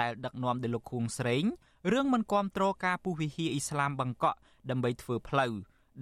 [0.00, 1.44] ដែលដឹកនាំដោយលោកខួងស្រេង
[1.92, 4.36] រឿងមិនគាំទ្រការពុះវិហារអ៊ីស្លាមបង្កក់
[4.70, 5.52] ដើម្បីធ្វើផ្លូវ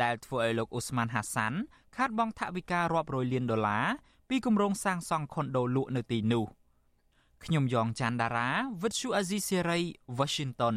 [0.03, 1.59] ដែលធ្វើឲ្យលោកអ៊ូស្មានហាសាន់
[1.97, 3.87] ខាតបង់ថវិការាប់រយលានដុល្លារ
[4.29, 6.45] ពីគម្រោងសាងសង់ខុនដូលក់នៅទីនោះ
[7.45, 8.49] ខ្ញុំយ៉ងច័ន្ទដារា
[8.83, 9.81] វិទ្យុអាស៊ីសេរី
[10.19, 10.77] Washington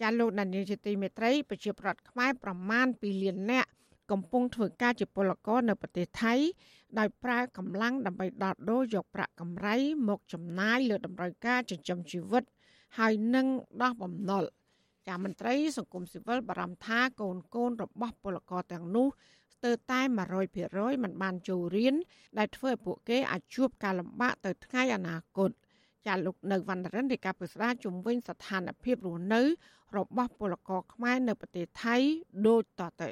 [0.00, 3.68] ចាលោកដានីលជាទីមេត្រីប្រជាប្រដ្ឋខ្មែរប្រមាណ2លាននាក់
[4.10, 6.34] កំពុងធ្វើការជាពលករនៅប្រទេសថៃ
[6.98, 9.74] ដោយប្រើកម្លាំងដើម្បីដោះដូរយកប្រាក់កម្រៃ
[10.08, 12.44] មកចំណាយលើតម្រូវការចិញ្ចឹមជីវិត
[12.98, 13.46] ហើយនឹង
[13.82, 14.44] ដោះបំណុល
[15.08, 19.06] ចាមន្ត្រីសង្គមស៊ីវិលបារម្ភថាកូនកូនរបស់ពលករទាំងនោះ
[19.54, 20.00] ស្ទើរតែ
[20.52, 21.94] 100%មិនបានចូលរៀន
[22.38, 25.50] ដែលធ្វើឲ្យពួកគេអាចជួបការលំបាកទៅថ្ងៃអនាគត
[26.06, 29.42] ចាលោកនៅវណ្ណរិននៃការពិស្ដារជំវិញស្ថានភាពរស់នៅ
[29.96, 31.96] របស់ពលករខ្មែរនៅប្រទេសថៃ
[32.46, 33.10] ដូចតទៅ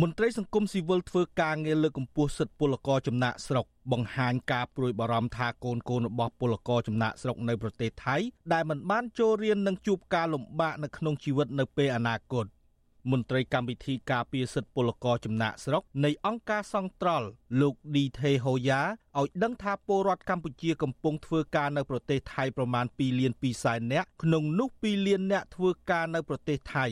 [0.00, 8.16] មន្ត្រីសង្គមស៊ីវិលធ្វើការងារលើកកម្ពស់សិទ្ធិពលករចំណាក់ស្រុកបង្ហាញការព្រួយបារម្ភថាកូនកូនរបស់ពលករចំណាក់ស្រុកនៅប្រទេសថៃ
[8.52, 12.46] ដែលមិនបានចូលរៀននឹងជួបការលំបាកនៅក្នុងជីវិតនៅពេលអនាគត
[13.10, 17.26] មន្ត្រីកម្មវិធីការពារសិទ្ធិពលករចំណាក់ស្រុកនៃអង្គការសង្ត្រល់
[17.60, 18.82] លោកឌីថេហូយ៉ា
[19.20, 26.86] ឲ្យដឹងថាពលរដ្ឋកម្ពុជាកំពុងធ្វើការនៅប្រទេសថៃប្រមាណ2លាន2សែននាក់ក្នុងនោះ2លាននាក់ធ្វើការនៅប្រទេសថៃ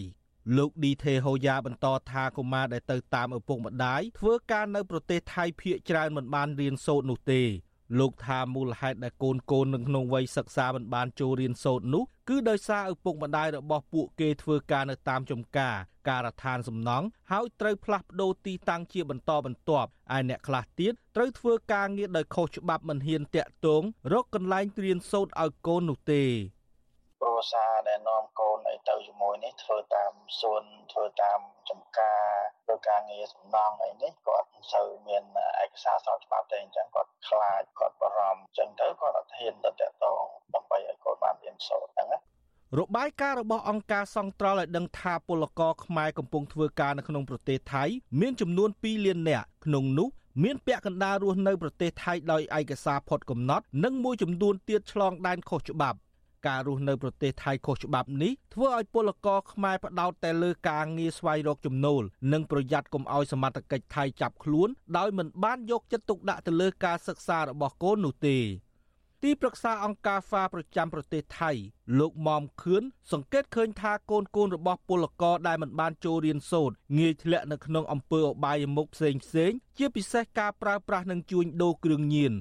[0.56, 7.42] លោកឌីថេហូយ៉ាបន្តថាកុមារដែលទៅតាមឪពុកម្ដាយធ្វើការនៅប្រទេសថៃភៀកច្រើនមិនបានរៀនសូត្រនោះទេ
[7.98, 15.76] លោកថាមូលហេតុដែលកូនកូននៅក្នុងវ័យសិក្សាមិនបានចូលរៀនសូត្រនោះ គឺដោយសារឪពុកម្ដាយរបស់ពួកគេធ្វើការនៅតាមចំការ
[16.08, 26.22] ការដ្ឋានសំណង់ហើយត្រូវផ្លាស់ប្ដូរទីតាំងជាបន្តបន្ទាប់ឯអ្នកខ្លះទៀតត្រូវធ្វើការងារដោយខុសច្បាប់មិនហ៊ានតាក់ទងរកកន្លែងរៀនសូត្រឲ្យកូននោះទេ
[27.20, 30.62] គ្រួសារដែលនាំកូនឲ្យទៅជាមួយនេះធ្វើតាមសួន
[30.92, 31.40] ធ្វើតាម
[31.70, 32.22] ចំការ
[32.64, 35.22] ធ្វើការងារសំណង់អីនេះគាត់មិនសូវមាន
[35.64, 42.18] ឯកសារស្របច្បាប់ទេអញ្ចឹងគាត់ខ្លាចគាត់បារម្ភអញ្ចឹងទៅគាត់អត់ហ៊ានទៅតាក់ទងដើម្បីឲ្យកូនបានរៀនសូត្រហ្នឹងណា
[42.78, 47.84] របាយការណ៍របស់អង្គការសង្ត្រល់ឲ្យដឹងថាពលករខ្មែរកំពុងធ្វើការនៅក្នុងប្រទេសថៃ
[48.20, 50.08] មានចំនួន2លាននាក់ក្នុងនោះ
[50.42, 55.98] មានពាក់កណ្ដាលរស់នៅប្រទេសថៃដោយឯកសារផុតកំណត់ និងមួយចំនួនទៀតឆ្លងដែនខុសច្បាប់
[56.46, 68.38] ការរស់នៅប្រទេសថៃខុសច្បាប់នេះធ្វើឲ្យពលករខ្មែរផ្ដោតតែលើការងារស្វែងរកចំណូលនិងប្រយ័ត្នកុំឲ្យសមត្ថកិច្ចថៃចាប់ខ្លួនដោយមិនបានយកចិត្តទុកដាក់ទៅលើការសិក្សារបស់កូននោះទេ
[69.26, 71.50] ទីប្រឹក្សាអង្គការ FA ប្រចាំប្រទេសថៃ
[71.98, 72.82] លោកមុំខឿន
[73.12, 82.34] សង្កេតឃើញថាកូនកូនរបស់ពលករដែលមិនបានចូលរៀនសូត្រងាយធ្លាក់នៅក្នុងអំពើអបាយមុខផ្សេងផ្សេងជាពិសេសការប្រើប្រាស់និងជួញដូរគ្រឿងញៀន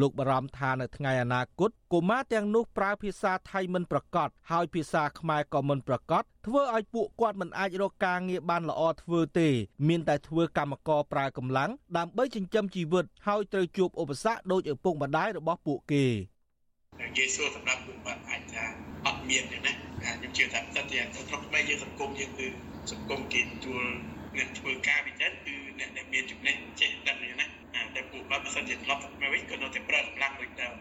[0.00, 9.48] លោកបារម្ភថានៅថ្ងៃអនាគតកុមារទាំងនោះប្រើភាសាថៃមិនប្រកបហើយភាសាខ្មែរក៏មិនប្រកបធ្វើឲ្យពួកគាត់មិនអាចរកការងារបានល្អធ្វើទេ
[9.88, 16.04] មានតែធ្វើកម្មករប្រើកម្លាំងដើម្បីចិញ្ចឹមជីវិតហើយត្រូវជួបឧបសគ្គដោយឪពុកម្ដាយរបស់ពួកគេ
[17.00, 18.64] និយាយសួរសម្រាប់ពួកគាត់អាចថា
[19.06, 22.46] អត់មានទេណាខ្ញុំជឿថាតែទាំងស្រុកខ្មែរយើងសង្គមយើងគឺ
[22.92, 23.84] សង្គមគេទួល
[24.36, 27.46] អ្នកធ្វើការវិចិត្រគឺ អ្នកដែលមានចំណេះចេះដឹងណា
[27.94, 30.74] តែពួកគាត់បើសិនជាធ្លាប់មកវិញក៏នៅតែប្រើកម្លាំងដូចដើម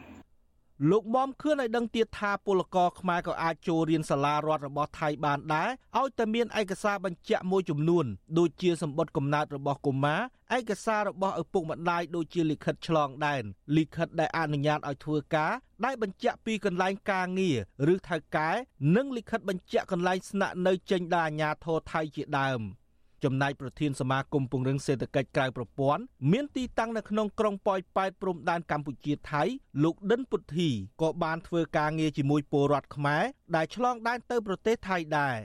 [0.89, 8.05] លោកមុំខឿនឲ្យដឹងទៀតថាពលករខ្មែរក៏អាចចូលរៀនសាលារដ្ឋរបស់ថៃបានដែរឲ្យតែមានឯកសារបញ្ជាក់មួយចំនួន
[8.37, 10.21] ដូចជាសម្បត្តិកំណើតរបស់កុមារ
[10.57, 13.43] ឯកសាររបស់ឪពុកម្ដាយដូចជាលិខិតឆ្លងដែន
[13.77, 15.51] លិខិតដែលអនុញ្ញាតឲ្យធ្វើការ
[15.85, 17.51] ដែលបញ្ជាក់ពីកន្លែងការងា
[17.87, 18.49] រឬថៅកែ
[18.95, 22.61] និងលិខិតបញ្ជាក់កន្លែងស្នាក់នៅចេញដោយអាជ្ញាធរថៃជាដើម។
[23.26, 26.01] ចំណែកប្រធានសមាគមពង្រឹងសេដ្ឋកិច្ចក្រៅប្រព័ន្ធ
[26.32, 29.43] មានទីតាំងនៅក្នុងក្រុងប៉ោយប៉ែតព្រំដែនកម្ពុជាថៃ
[29.84, 30.69] លោកដិនពុទ្ធី
[31.01, 33.23] ក៏បានធ្វើការងារជាមួយពលរដ្ឋខ្មែរ
[33.55, 35.38] ដែលឆ្លងដែនទៅប្រទេសថៃដែរ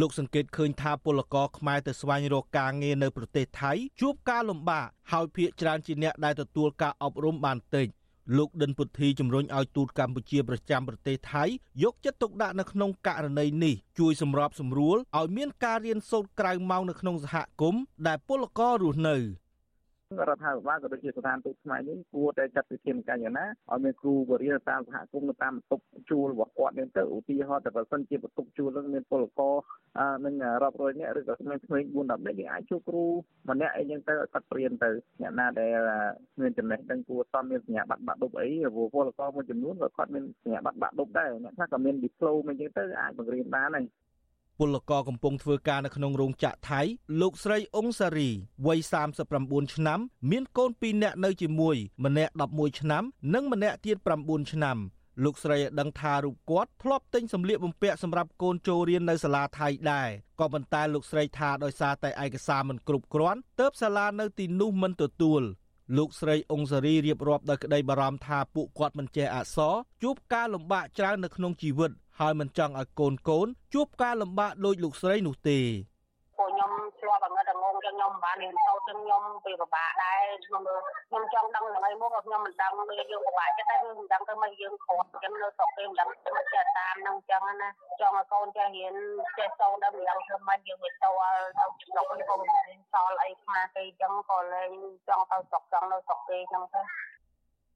[0.00, 7.88] លោកសង្កេតឃើញថាពលករខ្មែរទៅស្វែងរកការងារនៅប្រទេសថៃជួបការលំបាកហើយភាគច្រើនជាអ្នកដែលទទួលការអប់រំបានតិច
[8.36, 11.44] លោកដិនពុទ្ធីជំរុញឲ្យទូតកម្ពុជាប្រចាំប្រទេសថៃ
[11.82, 19.16] យកចិត្តទុកដាក់នៅក្នុងករណីនេះជួយសម្របសម្រួលឲ្យមានការរៀនសូត្រក្រៅម៉ោងនៅក្នុងសហគមន៍ដែលពលកររស់នៅ
[20.18, 29.54] រដ្ឋាភិបាលក៏ដូចជាស្ថានទូតខ្មែរនេះគួរតែចាត់វិធានការយ៉ាងណាឲ្យមានគ្រូបរិញ្ញាតាមសហគមន៍នៅតាមបន្ទប់ជួលរបស់គាត់នឹងទៅឧទាហរណ៍តែបើសិនជាបន្ទប់ជួលនឹងមានពលករ
[30.24, 31.60] នឹងរាប់រយនាក់ឬក៏ក្មេងៗ
[31.92, 33.04] 4 10នាក់គេអាចជួលគ្រូ
[33.50, 34.90] ម្នាក់អីចឹងទៅឲ្យគាត់ព្រៀនទៅ
[35.20, 35.76] អ្នកណាដែល
[36.40, 38.48] មានចំណេះដឹងគួរសមមានសញ្ញាបត្របាក់ឌុបអី
[38.94, 43.84] ពលករមួយចំនួនក៏គាត់មានសញ្ញាបត្របាក់ឌុបដែរអ្នកខ្លះក៏មានឌីប្លូមអីចឹងទៅអាចបង្រៀនបានហើយ
[44.60, 46.80] ពលករកំពុងធ្វើការនៅក្នុងរោងចក្រថៃ
[47.20, 48.30] លោកស្រីអ៊ុងសារី
[48.66, 48.78] វ័យ
[49.26, 50.00] 39ឆ្នាំ
[50.30, 53.02] មានកូន2នាក់នៅជាមួយ ម្នាក់11ឆ្នាំ
[53.34, 54.78] និងម្នាក់ទៀត9ឆ្នាំ
[55.24, 60.08] លោកស្រីឲ្យដឹងថារូបគាត់ធ្លាប់ទិញសម្លៀកបំពាក់សម្រាប់កូនចូលរៀននៅសាលាថៃដែរ
[60.40, 65.42] ក៏ប៉ុន្តែលោកស្រីថាដោយសារតែឯកសារមិនគ្រប់គ្រាន់ទើបសាលានៅទីនោះមិនទទួល
[65.96, 71.90] លោកស្រីអ៊ុងសារីរៀបរាប់ដោយក្តីបារម្ភថាពួកគាត់មិនចេះអក្សរជួបការលំបាកច្រើននៅក្នុងជីវិត
[72.20, 75.58] ហើយមិនចង់ឲ្យកូនកូនជួបការលំបាកដូចលោកស្រីនោះទេ
[76.38, 80.62] ពួកខ្ញុំធ្លាប់ងឹតងងចឹងខ្ញុំមិនបានរៀនសូត្រចឹងខ្ញុំពេលពិបាកដែរខ្ញុំ
[81.08, 87.68] ខ្ញុំចង់ដឹងថ្ងៃមុខខ្ញុំមិនដឹងពេលយើងពិបាកចិត្តតែយើងមិនដឹងទៅមកយើងគ្រាន់ចឹងនៅស្រុកគេមិនដឹងមកចេះតាមនឹងចឹងណា
[88.00, 88.94] ចង់ឲ្យកូនចេះរៀន
[89.38, 94.70] ចេះសូត្រដល់មិនដឹងធ្វើម៉េចយើងវាតល់ទៅស្រុកនេះក៏មិនរៀនសល់អីខ្មាគេចឹងក៏លែង
[95.08, 96.80] ចង់ទៅស្រុកចង់នៅស្រុកគេចឹងទៅ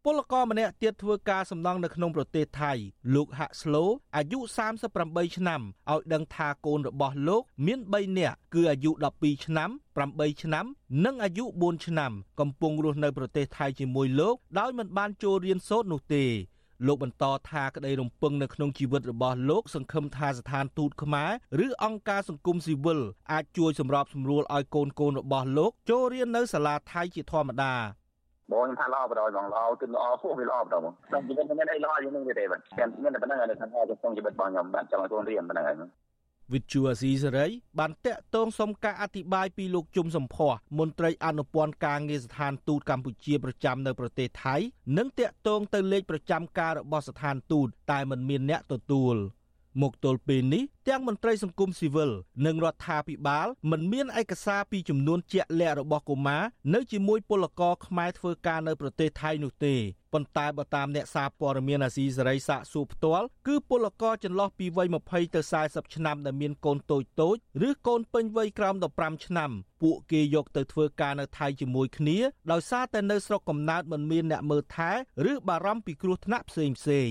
[0.06, 2.72] ពលករម្នាក់ទៀតធ្វើការសំណង់នៅក្នុងប្រទេសថៃ
[3.14, 3.84] លោកហាក់ស្លូ
[4.16, 4.38] អាយុ
[4.86, 5.60] 38ឆ្នាំ
[5.92, 9.70] ឲ្យដឹងថាកូនរបស់លោក មាន3នាក់គឺអាយុ12ឆ្នាំ
[10.06, 10.66] 8ឆ្នាំ
[11.04, 16.24] និងអាយុ4ឆ្នាំ កំពុងរស់នៅប្រទេសថៃជាមួយលោកដោយមិនបានចូលរៀនសូត្រនោះទេ
[16.86, 21.30] លោកបន្តថាក្តីរំពឹងនៅក្នុងជីវិតរបស់លោកសង្ឃឹមថាស្ថានទូតខ្មែរ
[21.64, 23.00] ឬអង្គការសង្គមស៊ីវិល
[23.32, 27.74] អាចជួយសម្របសម្រួលឲ្យកូនកូនរបស់លោកចូលរៀននៅសាលាថៃជាធម្មតា
[28.50, 35.76] បងខ្ញុំថាល្អបដ ாய் បងល្អគឺល្អពោះវាល្អបដ ாய் បងក្នុងជីវិតមិនមានអីល្អជាងនឹងទេបាទតែមានតែប៉ុណ្្នឹងហើយថាក្នុងជីវិតរបស់ខ្ញុំបាទចង់ឲ្យកូនរៀនប៉ុណ្្នឹងហើយ
[36.52, 37.46] វិទ្យុអាស៊ីសេរី
[37.78, 44.56] បានតាក់ទងសុំការអធិប្បាយពីលោកជុំសំភ័សមន្ត្រីអនុព័ន្ធការងារស្ថានទូតកម្ពុជាប្រចាំនៅប្រទេសថៃ
[44.98, 49.16] និងតាក់ទងទៅលេខប្រចាំការរបស់ស្ថានទូតតែមិនមានអ្នកទទួល។
[49.82, 52.10] មកទល់ពេលនេះទាំងមន្ត្រីសង្គមស៊ីវិល
[52.46, 56.42] និងរដ្ឋាភិបាលមិនមានឯកសារពីចំនួនជាក់លាក់របស់កុមារ
[56.74, 59.74] នៅជាមួយពលករខ្មែរធ្វើការនៅប្រទេសថៃនោះទេ
[60.12, 67.36] ប៉ុន្តែបើតាមអ្នកសារព័ត៌មានអាស៊ីសេរីសាកសួរផ្ទាល់គឺពលករចន្លោះពីវ័យ20ទៅ40ឆ្នាំដែលមានកូនតូចតូច
[67.68, 69.50] ឬកូនពេញវ័យក្រោម15ឆ្នាំ
[69.82, 72.18] ពួកគេយកទៅធ្វើការនៅថៃជាមួយគ្នា
[72.52, 74.90] ដោយសារតែនៅស្រុកកំណើតមិនមានអ្នកមើលថែ
[75.30, 77.10] ឬបារម្ភពីគ្រោះថ្នាក់ផ្សេងផ្សេង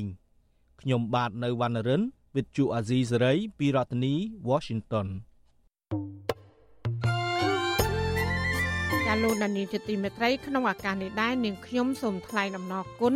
[0.81, 2.03] ខ្ញុំបាទនៅវណ្ណរិន
[2.35, 4.13] វិទ្យុអាស៊ីសេរីពីរដ្ឋធានី
[4.49, 5.07] Washington
[9.13, 13.15] ាលោកដានីជាទីមេត្រីក្នុងឱកាសនេះដែរនាងខ្ញុំសូមថ្លែងអំណរគុណ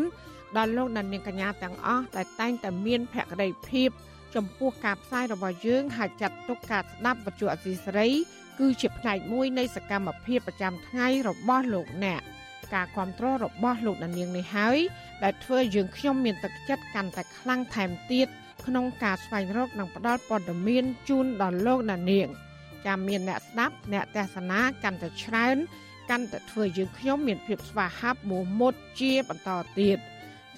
[0.58, 3.90] ដល់លោកដានីកញ្ញាទាំងអស់ដែលតែងតែមានភក្ដីភាព
[4.36, 8.10] ចំពោះការផ្សាយរបស់យើងហើយចាត់ទុកការស្ដាប់វិទ្យុអាស៊ីសេរី
[8.60, 12.22] គឺជាផ្នែកមួយនៃសកម្មភាពប្រចាំថ្ងៃរបស់លោកអ្នក
[12.74, 14.78] ការគ្រប់គ្រងរបស់លោកដានីងនេះហើយ
[15.24, 18.28] ដែលធ្វើយើងខ្ញុំមានទឹកចិត្តកាន់តែខ្លាំងថែមទៀត
[18.66, 22.28] ក្នុងការស្វែងរកនិងផ្តល់ព័ត៌មានជូនដល់លោកអ្នកនាង
[22.86, 25.58] ចាំមានអ្នកស្ដាប់អ្នកទេសនាកាន់តែច្រើន
[26.10, 29.50] កាន់តែធ្វើយើងខ្ញុំមានភាពស្វាហាប់មោះមុតជាបន្ត
[29.80, 29.98] ទៀត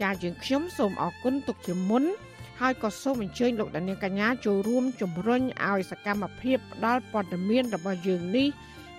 [0.01, 2.03] ចាយើងខ្ញុំសូមអរគុណទុកជាមុន
[2.59, 8.47] ហើយក៏សូមអញ្ជើញលោកដានៀងកញ្ញាចូលរួមជំរុញឲ្យសកម្មភាពផ្ដល់ព័ត៌មានរបស់យើងនេះ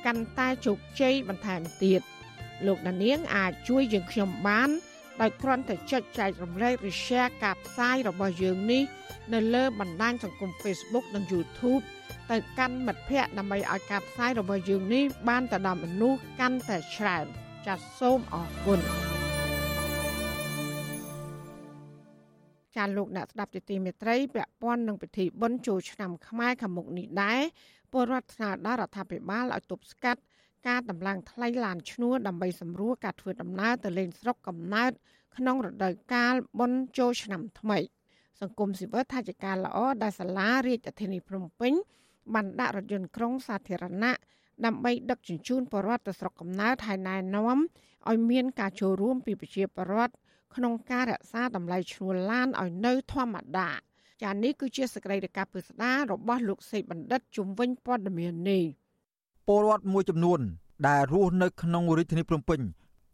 [0.07, 2.01] កាន់តែជោគជ័យបន្ថែមទៀត
[2.67, 4.71] លោកដានៀងអាចជួយយើងខ្ញុំបាន
[5.21, 8.83] ដោយគ្រាន់តែចុចចែករំលែកឬ share ការផ្សាយរបស់យើងនេះ
[9.35, 11.83] នៅលើបណ្ដាញសង្គម Facebook និង YouTube
[12.31, 17.27] ទៅកាន់មិត្តភ័ក្តិដើម្បីឲ្យការផ្សាយរបស់យើងនេះបានទៅដល់មនុស្សកាន់តែច្រើន
[17.66, 18.81] ចាសសូមអរគុណ
[22.77, 27.41] ចាលោកអ្នកស្ដាប់ទីមេត្រីពាក់ព័ន្ធនឹងពិធីបុណ្យចូលឆ្នាំខ្មែរខាងមុខនេះដែរ
[27.93, 30.21] ពលរដ្ឋស្នើដល់រដ្ឋាភិបាលឲ្យទប់ស្កាត់
[30.69, 34.93] ការតម្លើងថ្លៃឡានឈ្នួលដើម្បីសម្រួលការធ្វើដំណើរទៅលេងស្រុកកំណើត
[35.37, 37.79] ក្នុងរដូវកាលបុណ្យចូលឆ្នាំថ្មី
[38.41, 41.73] សង្គមស៊ីវិលថាជាការល្អដែលសាលារាជធានីភ្នំពេញ
[42.35, 44.13] បានដាក់រថយន្តក្រុងសាធារណៈ
[44.65, 47.59] ដើម្បីដឹកជញ្ជូនប្រជាពលរដ្ឋទៅស្រុកកំណើតហើយណែនាំ
[48.09, 50.15] ឲ្យមានការចូលរួមពីប្រជាពលរដ្ឋ
[50.55, 53.71] ក្នុងការរក្សាតម្លៃឈ្នួលឡានឲ្យនៅធម្មតា
[54.23, 58.65] ចានេះគឺជាសកម្មភាពពិស្ដាររបស់លោកសេកបណ្ឌិតជំនាញព័ត៌មាននេះ
[59.47, 60.41] ពលរដ្ឋមួយចំនួន
[60.88, 62.61] ដែលរស់នៅក្នុងរាជធានីភ្នំពេញ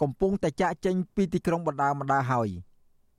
[0.03, 2.49] កំពុងតែចាក់ចេញពីទីក្រុងបណ្ដាបណ្ដាហើយ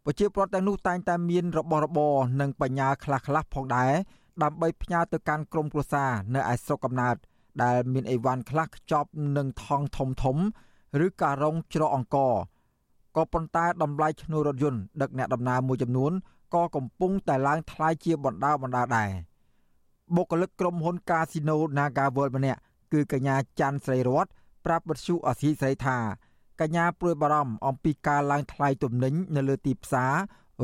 [0.06, 3.92] ប្រជាពលរដ្ឋទាំងនោះតែងតែមានរបស់របរនិងបញ្ញាខ្លះៗផងដែរ
[4.44, 7.16] ដើម្បីផ្ញើទៅកាន់ក្រុមគ្រួសារនៅឯស្រុកកំណើត
[7.64, 10.38] ដែលមានអីវ៉ាន់ខ្លះខ្ចប់នឹងថងធំធំ
[11.06, 12.18] ឬការរងច្រកអង្គ
[13.16, 16.12] ក៏ប៉ុន្តែតម្លៃឈ្នួលរថយន្តដឹកអ្នកដំណើរមួយចំនួន
[16.56, 19.10] ក៏កំពុងតែឡើងថ្លៃជាបណ្ដាបណ្ដាដែរ
[20.16, 22.60] បុគ្គលិកក្រុមហ៊ុនកាស៊ីណូ Naga World ម្នាក់
[22.94, 24.26] គឺកញ្ញាច័ន្ទស្រីរត
[24.66, 25.98] ប្រាប់បទសុអសីស្រីថា
[26.62, 30.14] កញ្ញាព្រួយបារម្ភអំពីការឡើងថ្លៃទំនិញនៅលើទីផ្សារ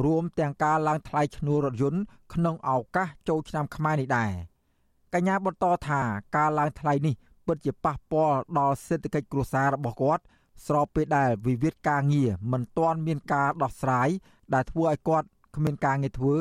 [0.05, 2.01] រួមទាំងការឡើងថ្លៃឈ្នួលរថយន្ត
[2.34, 4.32] ក្នុងឱកាសចូលឆ្នាំខ្មែរនេះដែរ
[5.13, 6.01] កញ្ញាបន្តថា
[6.36, 7.15] ការឡើងថ្លៃនេះ
[7.47, 10.24] ពិតជាប៉ះពាល់ដល់សេដ្ឋកិច្ចគ្រួសាររបស់គាត់
[10.65, 14.09] ស្របពេលដែលវិវាទការងារមិនទាន់មានការដោះស្រាយ
[14.53, 16.36] ដែលធ្វើឲ្យគាត់គ្មានការងារធ្វើ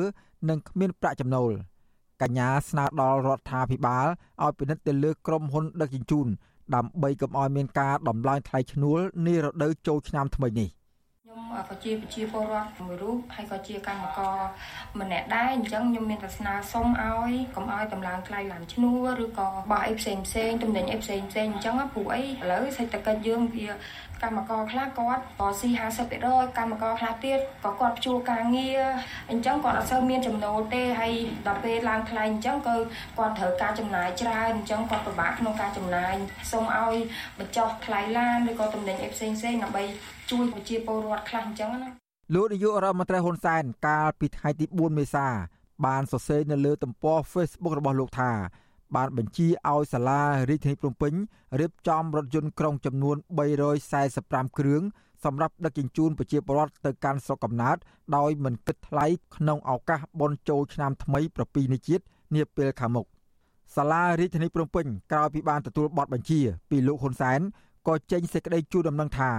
[0.49, 1.51] និងគ្មានប្រាក់ចំណូល
[2.23, 4.07] កញ្ញាស្នើដល់រដ្ឋាភិបាល
[4.43, 6.27] ឲ្យពិនិត្យទៅលើក្រុមហ៊ុនដឹកជញ្ជូន
[6.75, 10.69] ដើម្បីកុំឲ្យមានការដំឡើងថ្លៃឈ្នួលនារដូវចូលឆ្នាំថ្មីនេះ។
[11.23, 14.37] ខ្ញុំក៏ជាប្រជាពលរដ្ឋមួយរូបហើយក៏ជាកម្មករ
[14.99, 23.67] ម្នាក់ដែរអញ្ចឹងខ្ញុំមានតែស្នើសុំឲ្យកុំឲ្យតម្លើងថ្លៃឡើងឈ្នួលឬក៏បោះអីផ្សេងផ្សេងទំនិញអីផ្សេងផ្សេងអញ្ចឹងព្រោះអីឥឡូវសេដ្ឋកិច្ចយើងវា
[24.23, 25.69] កម្មករខ្លះគាត់ក៏ស៊ី
[26.13, 28.81] 50%កម្មករខ្លះទៀតក៏គាត់ជួការងារ
[29.31, 31.13] អញ្ចឹងគាត់អត់សូវមានចំណូលទេហើយ
[31.47, 32.75] ដល់ពេលឡើងថ្លៃអញ្ចឹងក៏
[33.17, 36.15] គាត់ត្រូវការចំណាយច្រើនអញ្ចឹងគាត់ពិបាកក្នុងការចំណាយ
[36.51, 36.95] សូមឲ្យ
[37.39, 39.83] បញ្ចុះថ្លៃឡានឬក៏តំណែងអីផ្សេងផ្សេងដើម្បី
[40.31, 41.89] ជួយប្រជាពលរដ្ឋខ្លះអញ្ចឹងណា
[42.33, 45.27] លោកនាយករដ្ឋមន្ត្រីហ៊ុនសែនកាលពីថ្ងៃទី4មេសា
[45.85, 48.31] បានសរសេរនៅលើទំព័រ Facebook របស់លោកថា
[48.95, 51.13] បានបញ្ជាឲ្យសាលារាជធានីភ្នំពេញ
[51.59, 53.17] រៀបចំរថយន្តក្រុងចំនួន
[53.87, 54.83] 345គ្រឿង
[55.23, 57.77] សម្រាប់ដឹកជញ្ជូនប្រជាពលរដ្ឋទៅកាន់ស្រុកកំណើត
[58.17, 62.03] ដោយមិនគិតថ្លៃក្នុងឱកាសបុណ្យចូលឆ្នាំថ្មីប្រពៃណីជាតិ
[62.35, 63.07] នាពេលខាងមុខ
[63.75, 66.39] សាលារាជធានីភ្នំពេញក្រោយពីបានទទួលបទបញ្ជា
[66.69, 67.39] ពីលោកហ៊ុនសែន
[67.87, 69.31] ក៏ចេញសេចក្តីជូនដំណឹងថា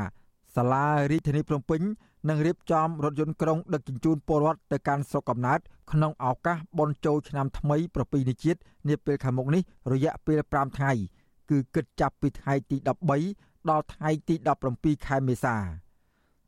[0.56, 1.80] សាលារាជធានីភ្នំពេញ
[2.28, 5.60] នឹងរៀបចំរថយន្តក្រុងដឹកជញ្ជូនពលរដ្ឋទៅកាន់ស្រុកកំណើត
[5.92, 9.62] ក្នុងឱកាសបុណ្យចូលឆ្នាំថ្មីប្រពៃណីជាតិនាពេលខាងមុខនេះ
[9.92, 10.92] រយៈពេល5ថ្ងៃ
[11.50, 12.76] គឺគិតចាប់ពីថ្ងៃទី
[13.22, 14.34] 13ដល់ថ្ងៃទី
[14.70, 15.56] 17ខែមេសា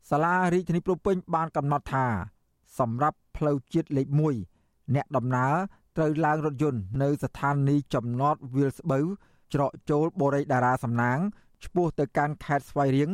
[0.09, 2.05] សាលារាជធានីភ្នំពេញបានកំណត់ថា
[2.79, 4.07] សម្រាប់ផ្លូវជាតិលេខ
[4.51, 5.53] 1អ្នកដំណើរ
[5.97, 9.05] ត្រូវឡើងរថយន្តនៅស្ថានីយ៍ចំណតវាលស្បូវ
[9.53, 11.19] ច្រកចូលបូរីតារាសំណាង
[11.63, 13.09] ឆ្ពោះទៅកាន់ខេត្តស្វាយរៀង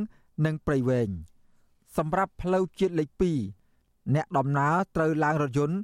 [0.45, 1.09] និងព្រៃវែង
[1.97, 3.09] សម្រាប់ផ្លូវជាតិលេខ
[3.63, 5.77] 2អ្នកដំណើរត្រូវឡើងរថយន្ត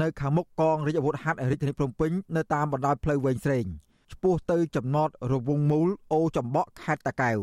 [0.00, 3.66] នៅខាងមុខកងរាជអាវុធហត្ថរាជធានីភ្នំពេញនៅតាមបណ្ដោយផ្លូវវែងស្រេង
[4.12, 7.38] ឆ្ពោះទៅចំណតរវងមូលអូចំបក់ខេត្តតាកែវ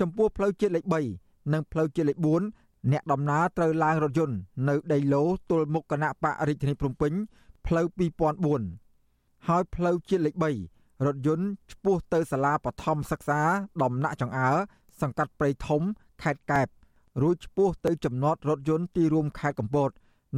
[0.00, 0.84] ចំពោះផ្លូវជាតិលេខ
[1.18, 2.18] 3និងផ្លូវជាតិលេខ
[2.54, 4.36] 4អ្នកដំណើរត្រូវឡើងរថយន្ត
[4.68, 7.12] នៅដីឡូទល់មុខគណៈបករាជធានីភ្នំពេញ
[7.66, 7.86] ផ្លូវ
[8.66, 10.34] 2004ហើយផ្លូវជាតិលេខ
[10.70, 13.40] 3រថយន្តឆ្ពោះទៅសាលាបឋមសិក្សា
[13.82, 14.48] ដំណាក់ចង្អើ
[15.00, 15.82] សង្កាត់ព្រៃធំ
[16.22, 16.66] ខេត្តកែប
[17.22, 19.90] រួចឆ្ពោះទៅចំណតរថយន្តទីរួមខេត្តកំពត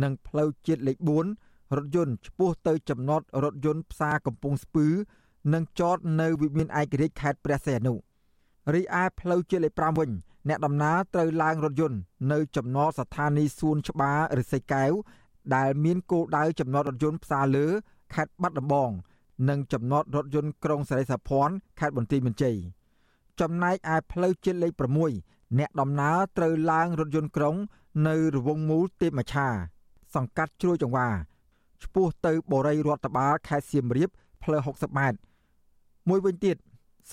[0.03, 0.99] និងផ្លូវជាតិលេខ
[1.37, 4.87] 4រថយន្តឆ្ពោះទៅចំណតរថយន្តផ្សារកំពង់ស្ពឺ
[5.55, 7.95] និងចតនៅវិមានឯករាជ្យខេត្តព្រះសីហនុ
[8.75, 10.11] រីឯផ្លូវជាតិលេខ5វិញ
[10.49, 11.99] អ្នកដំណើរត្រូវឡើងរថយន្ត
[12.33, 14.93] នៅចំណតស្ថានីយ៍សួនច្បាររិស័យកែវ
[15.57, 17.67] ដែលមានគោលដៅចំណតរថយន្តផ្សារលើ
[18.15, 18.91] ខេត្តបាត់ដំបង
[19.49, 22.57] និងចំណតរថយន្តក្រុងសេរីសាភ័ណ្ឌខេត្តបន្ទាយមានជ័យ
[23.41, 24.73] ចំណែកឯផ្លូវជាតិលេខ
[25.17, 27.57] 6អ្នកដំណើរត្រូវឡើងរថយន្តក្រុង
[28.09, 29.49] នៅរវងមូលទេពមច្ឆា
[30.15, 31.09] សង្កាត់ជ្រោយចង្វា
[31.83, 34.11] ឆ្ពោះទៅបូរីរដ្ឋបាលខេត្តសៀមរាប
[34.43, 35.19] ផ្លូវ60ម៉ែត្រ
[36.09, 36.57] មួយវិញទៀត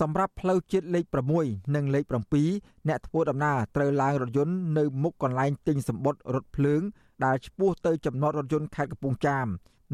[0.00, 1.04] សម្រាប់ផ្លូវជាតិលេខ
[1.40, 2.04] 6និងលេខ
[2.46, 6.82] 7អ្នកធ្វើដំណើរត្រូវឡើងរថយន្តនៅមុខកន្លែងទិញសម្បត្តិរថភ្លើង
[7.24, 9.46] ដែលឆ្ពោះទៅចំណតរថយន្តខេត្តកំពង់ចាម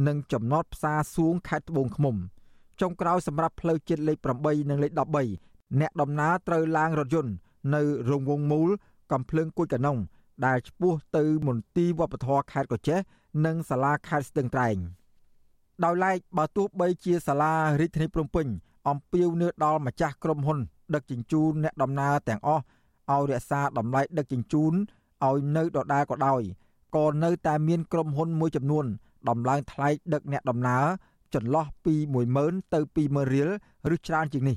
[0.06, 2.16] និងចំណតផ្សារសួងខេត្តត្បូងឃ្មុំ
[2.80, 4.92] ចុងក្រោយសម្រាប់ផ្លូវជាតិលេខ8និងលេខ
[5.36, 7.32] 13អ្នកដំណើរត្រូវឡើងរថយន្ត
[7.74, 8.70] នៅរងវងមូល
[9.12, 9.98] កំភ្លើងគួយកណ្ដុង
[10.46, 12.98] ដែលឆ្ពោះទៅមន្ទីរវប្បធម៌ខេត្តកោះចេះ
[13.46, 14.76] និងសាលាខេត្តស្ទឹងត្រែង
[15.84, 18.46] ដោយឡែកបើទោះបីជាសាលារាជធានីភ្នំពេញ
[18.88, 20.58] អំពាវនាវដល់ម្ចាស់ក្រុមហ៊ុន
[20.94, 22.62] ដឹកជញ្ជូនអ្នកដំណើរទាំងអស់
[23.10, 24.72] ឲ្យរក្សាតម្លៃដឹកជញ្ជូន
[25.26, 26.42] ឲ្យនៅដដែលក៏ដោយ
[26.96, 28.86] ក៏នៅតែមានក្រុមហ៊ុនមួយចំនួន
[29.28, 30.84] ដំឡើងថ្លៃដឹកអ្នកដំណើរ
[31.34, 31.94] ចន្លោះពី
[32.34, 33.50] 10000ទៅ20000រៀល
[33.94, 34.56] ឬច្រើនជាងនេះ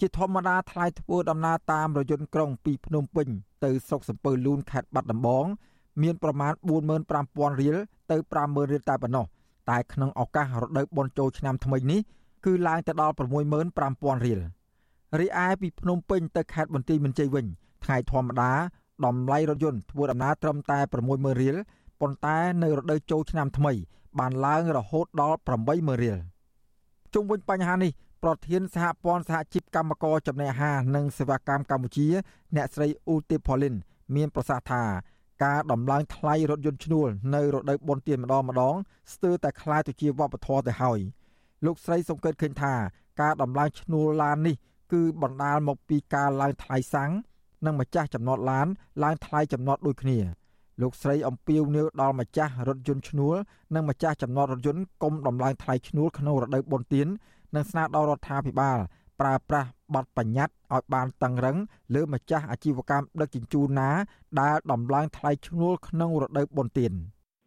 [0.00, 3.28] ជាធម្មតាថ្លៃធ្វើដំណើរតាមរយន្តក្រុងពីភ្នំពេញ
[3.64, 5.46] ទៅស្រុកសំពើលូនខេត្តបាត់ដំបង
[6.02, 6.52] មានប្រមាណ
[7.06, 7.76] 45000រៀល
[8.10, 9.26] ទៅ50000រៀលតែប៉ុណ្ណោះ
[9.70, 12.00] តែក្នុងឱកាសរដូវបុណ្យចូលឆ្នាំថ្មីនេះ
[12.44, 13.14] គឺឡើងទៅដល់
[13.68, 14.40] 65000រៀល
[15.20, 17.46] រីឯពីភ្នំពេញទៅខេត្តបន្ទាយមានជ័យវិញ
[17.84, 18.52] ថ្ងៃធម្មតា
[19.04, 20.78] តម្លៃរថយន្តធ្វើដំណើរត្រឹមតែ
[21.10, 21.56] 60000រៀល
[22.00, 23.72] ប៉ុន្តែនៅរដូវចូលឆ្នាំថ្មី
[24.18, 26.18] បានឡើងរហូតដល់80000រៀល
[27.14, 27.92] ជុំវិញបញ្ហានេះ
[28.23, 32.07] ប្រធានសហព័ន្ធសហជីពកម្មករចំណីអាហារនិងសេវាកម្មកម្ពុជា
[32.55, 33.75] អ្នកស្រីអ៊ូទីផូលីន
[34.15, 34.83] មានប្រសាសន៍ថា
[35.43, 38.75] ការដំឡើងថ្លៃរថយន្តឈ្នួលនៅរដូវបុណ្យទានម្ដងម្ដង
[39.13, 40.99] ស្ទើរតែคล้ายទៅជាវប្បធម៌ទៅហើយ
[41.65, 42.73] លោកស្រីសង្កេតឃើញថា
[43.21, 44.55] ការដំឡើងឈ្នួលឡាននេះ
[44.93, 47.11] គឺបណ្ដាលមកពីការឡើងថ្លៃសាំង
[47.65, 48.67] និងម្ចាស់ចំណតឡាន
[49.03, 50.19] ឡើងថ្លៃចំណតដូចគ្នា
[50.81, 53.35] លោកស្រីអំពាវនាវដល់ម្ចាស់រថយន្តឈ្នួល
[53.75, 57.07] និងម្ចាស់ចំណតរថយន្តកុំដំឡើងថ្លៃឈ្នួលក្នុងរដូវបុណ្យទាន
[57.56, 58.78] និងស្នើដល់រដ្ឋាភិបាល
[59.20, 61.56] ប្រើប្រាស់បទបញ្ញត្តិឲ្យបានតឹងរឹង
[61.94, 63.90] លើម្ចាស់អាជីវកម្មដឹកជញ្ជូនណា
[64.40, 66.92] ដែលដំឡើងថ្លៃឈ្នួលក្នុងរដូវបុណ្យទាន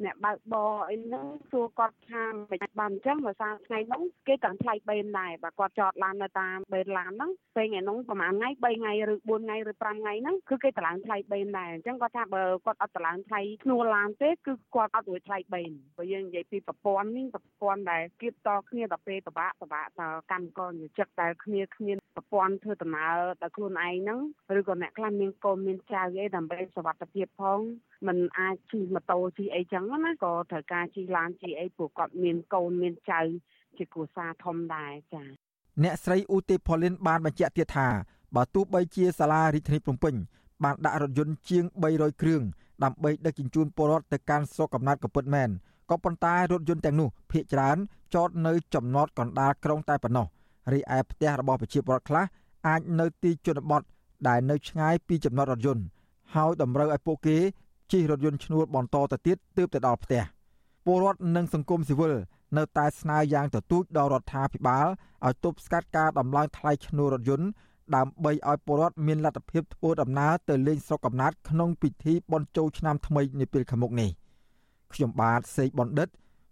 [0.05, 24.19] អ្នកបើកបរអីហ្នឹងសួរគាត់ថាមិនបានអញ្ចឹងបើសារថ្ងៃហ្នឹងគេទាំងថ្លៃបេនដែរបើគាត់ចតឡាននៅតាមបេនឡានហ្នឹងពេលថ្ងៃហ្នឹងប្រហែលថ្ងៃ3ថ្ងៃឬ4ថ្ងៃឬ5ថ្ងៃហ្នឹងគឺគេតម្លើងថ្លៃបេនដែរអញ្ចឹងគាត់ថាបើគាត់អត់តម្លើងថ្លៃឈ្នួលឡានទេគឺគាត់អត់រួចថ្លៃបេនបើយើងនិយាយពីប្រព័ន្ធនេះប្រព័ន្ធដែលគៀបតគ្នាដល់ពេលពិបាកពិបាកតកម្មករនិយោជិតដែលគ្នាគ្មានប្រព័ន្ធធ្វើដំណើរដល់ខ្លួនឯងហ្នឹង
[24.59, 27.59] ឬក៏អ្នកខ្លះមានកូនមានចៅអីដើម្បីសុវត្ថិភាពផង
[28.07, 33.21] มันអាចជិះម៉ូតូជិះអីចឹងណាក៏ត្រូវការជិះឡានជិះអីព្រោះគាត់មានកូនមានចៅ
[33.77, 35.27] ជាគ្រួសារធំដែរចា៎
[35.83, 37.87] អ្នកស្រីឧទេផលីនបានបញ្ជាក់ទៀតថា
[38.35, 40.15] បើទោះបីជាសាលារាជធានីភ្នំពេញ
[40.63, 42.41] បានដាក់រថយន្តជាង300គ្រឿង
[42.83, 45.49] ដើម្បីដឹកជញ្ជូនពលរដ្ឋទៅកាន់ស្រុកកំណើតក៏ពិតមែន
[45.89, 47.77] ក៏ប៉ុន្តែរថយន្តទាំងនោះភ្នាក់ច្រើន
[48.15, 50.25] ចតនៅចំណតកណ្ដាលក្រុងតែប៉ុណ្ណោះ
[50.73, 52.25] រីឯផ្ទះរបស់ប្រជាពលរដ្ឋខ្លះ
[52.67, 53.81] អាចនៅទីជនបទ
[54.27, 55.83] ដែលនៅឆ្ងាយពីចំណតរថយន្ត
[56.35, 57.37] ហើយតម្រូវឲ្យពួកគេ
[57.91, 60.21] ជិះរថយន្តឈ្នួលបន្តទៅទៀតទើបទៅដល់ផ្ទះ
[60.85, 62.13] ពលរដ្ឋនិងសង្គមស៊ីវិល
[62.57, 64.87] នៅតែស្នើយ៉ាងទទូចដល់រដ្ឋាភិបាល
[65.25, 67.47] ឲ្យទប់ស្កាត់ការដំឡើងថ្លៃឈ្នួលរថយន្ត
[67.95, 74.09] ដើម្បីឲ្យពលរដ្ឋមានលទ្ធភាពធ្វើដំណើរទៅលេងស្រុកកំណើតក្នុងពិធីបុណ្យចូលឆ្នាំថ្មីនាពេលខាងមុខនេះ
[74.93, 76.09] ខ្ញុំបាទសេកបណ្ឌិត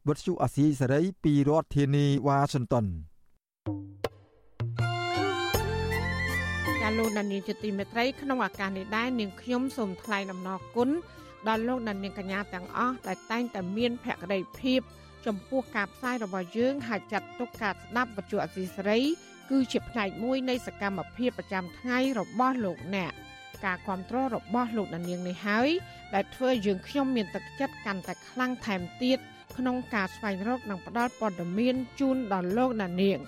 [0.08, 10.90] វុទ្ធុអាស៊ីសេរីពីរដ្ឋធានីវ៉ាស៊ីនតោនាលោកដានៀងជាទីមេត្រីក្នុងឱកាសនេះដែរនាងខ្ញុំសូមថ្លែងអំណរគុណ
[11.48, 14.82] ដល់លោកដានៀងកញ្ញាទាំងអស់ដែលតែងតែមានភក្ដីភាព
[15.26, 19.00] ចំពោះការផ្សាយរបស់យើងហើយចាត់ទុកការស្ដាប់វិទ្យុអសីសេរី
[19.50, 23.14] គឺជាផ្នែកមួយនៃសកម្មភាពប្រចាំថ្ងៃរបស់លោកអ្នក
[23.66, 25.70] ការគ្រប់គ្រងរបស់លោកដានៀងនេះហើយ
[26.14, 29.20] ដែលធ្វើយើងខ្ញុំមានទឹកចិត្តកាន់តែខ្លាំងថែមទៀត
[29.58, 33.20] ក្នុងការស្វែងរកនិងផ្តល់ព័ត៌មានជូនដល់លោកដានៀង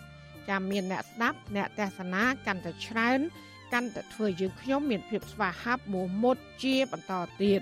[0.50, 3.20] ចាំមានអ្នកស្ដាប់អ្នកទេសនាកាន់តែច្រើន
[3.74, 7.62] កាន់តែធ្វើយើងខ្ញុំមានភាពស្វាហាប់មោះមុតជាបន្តទៀត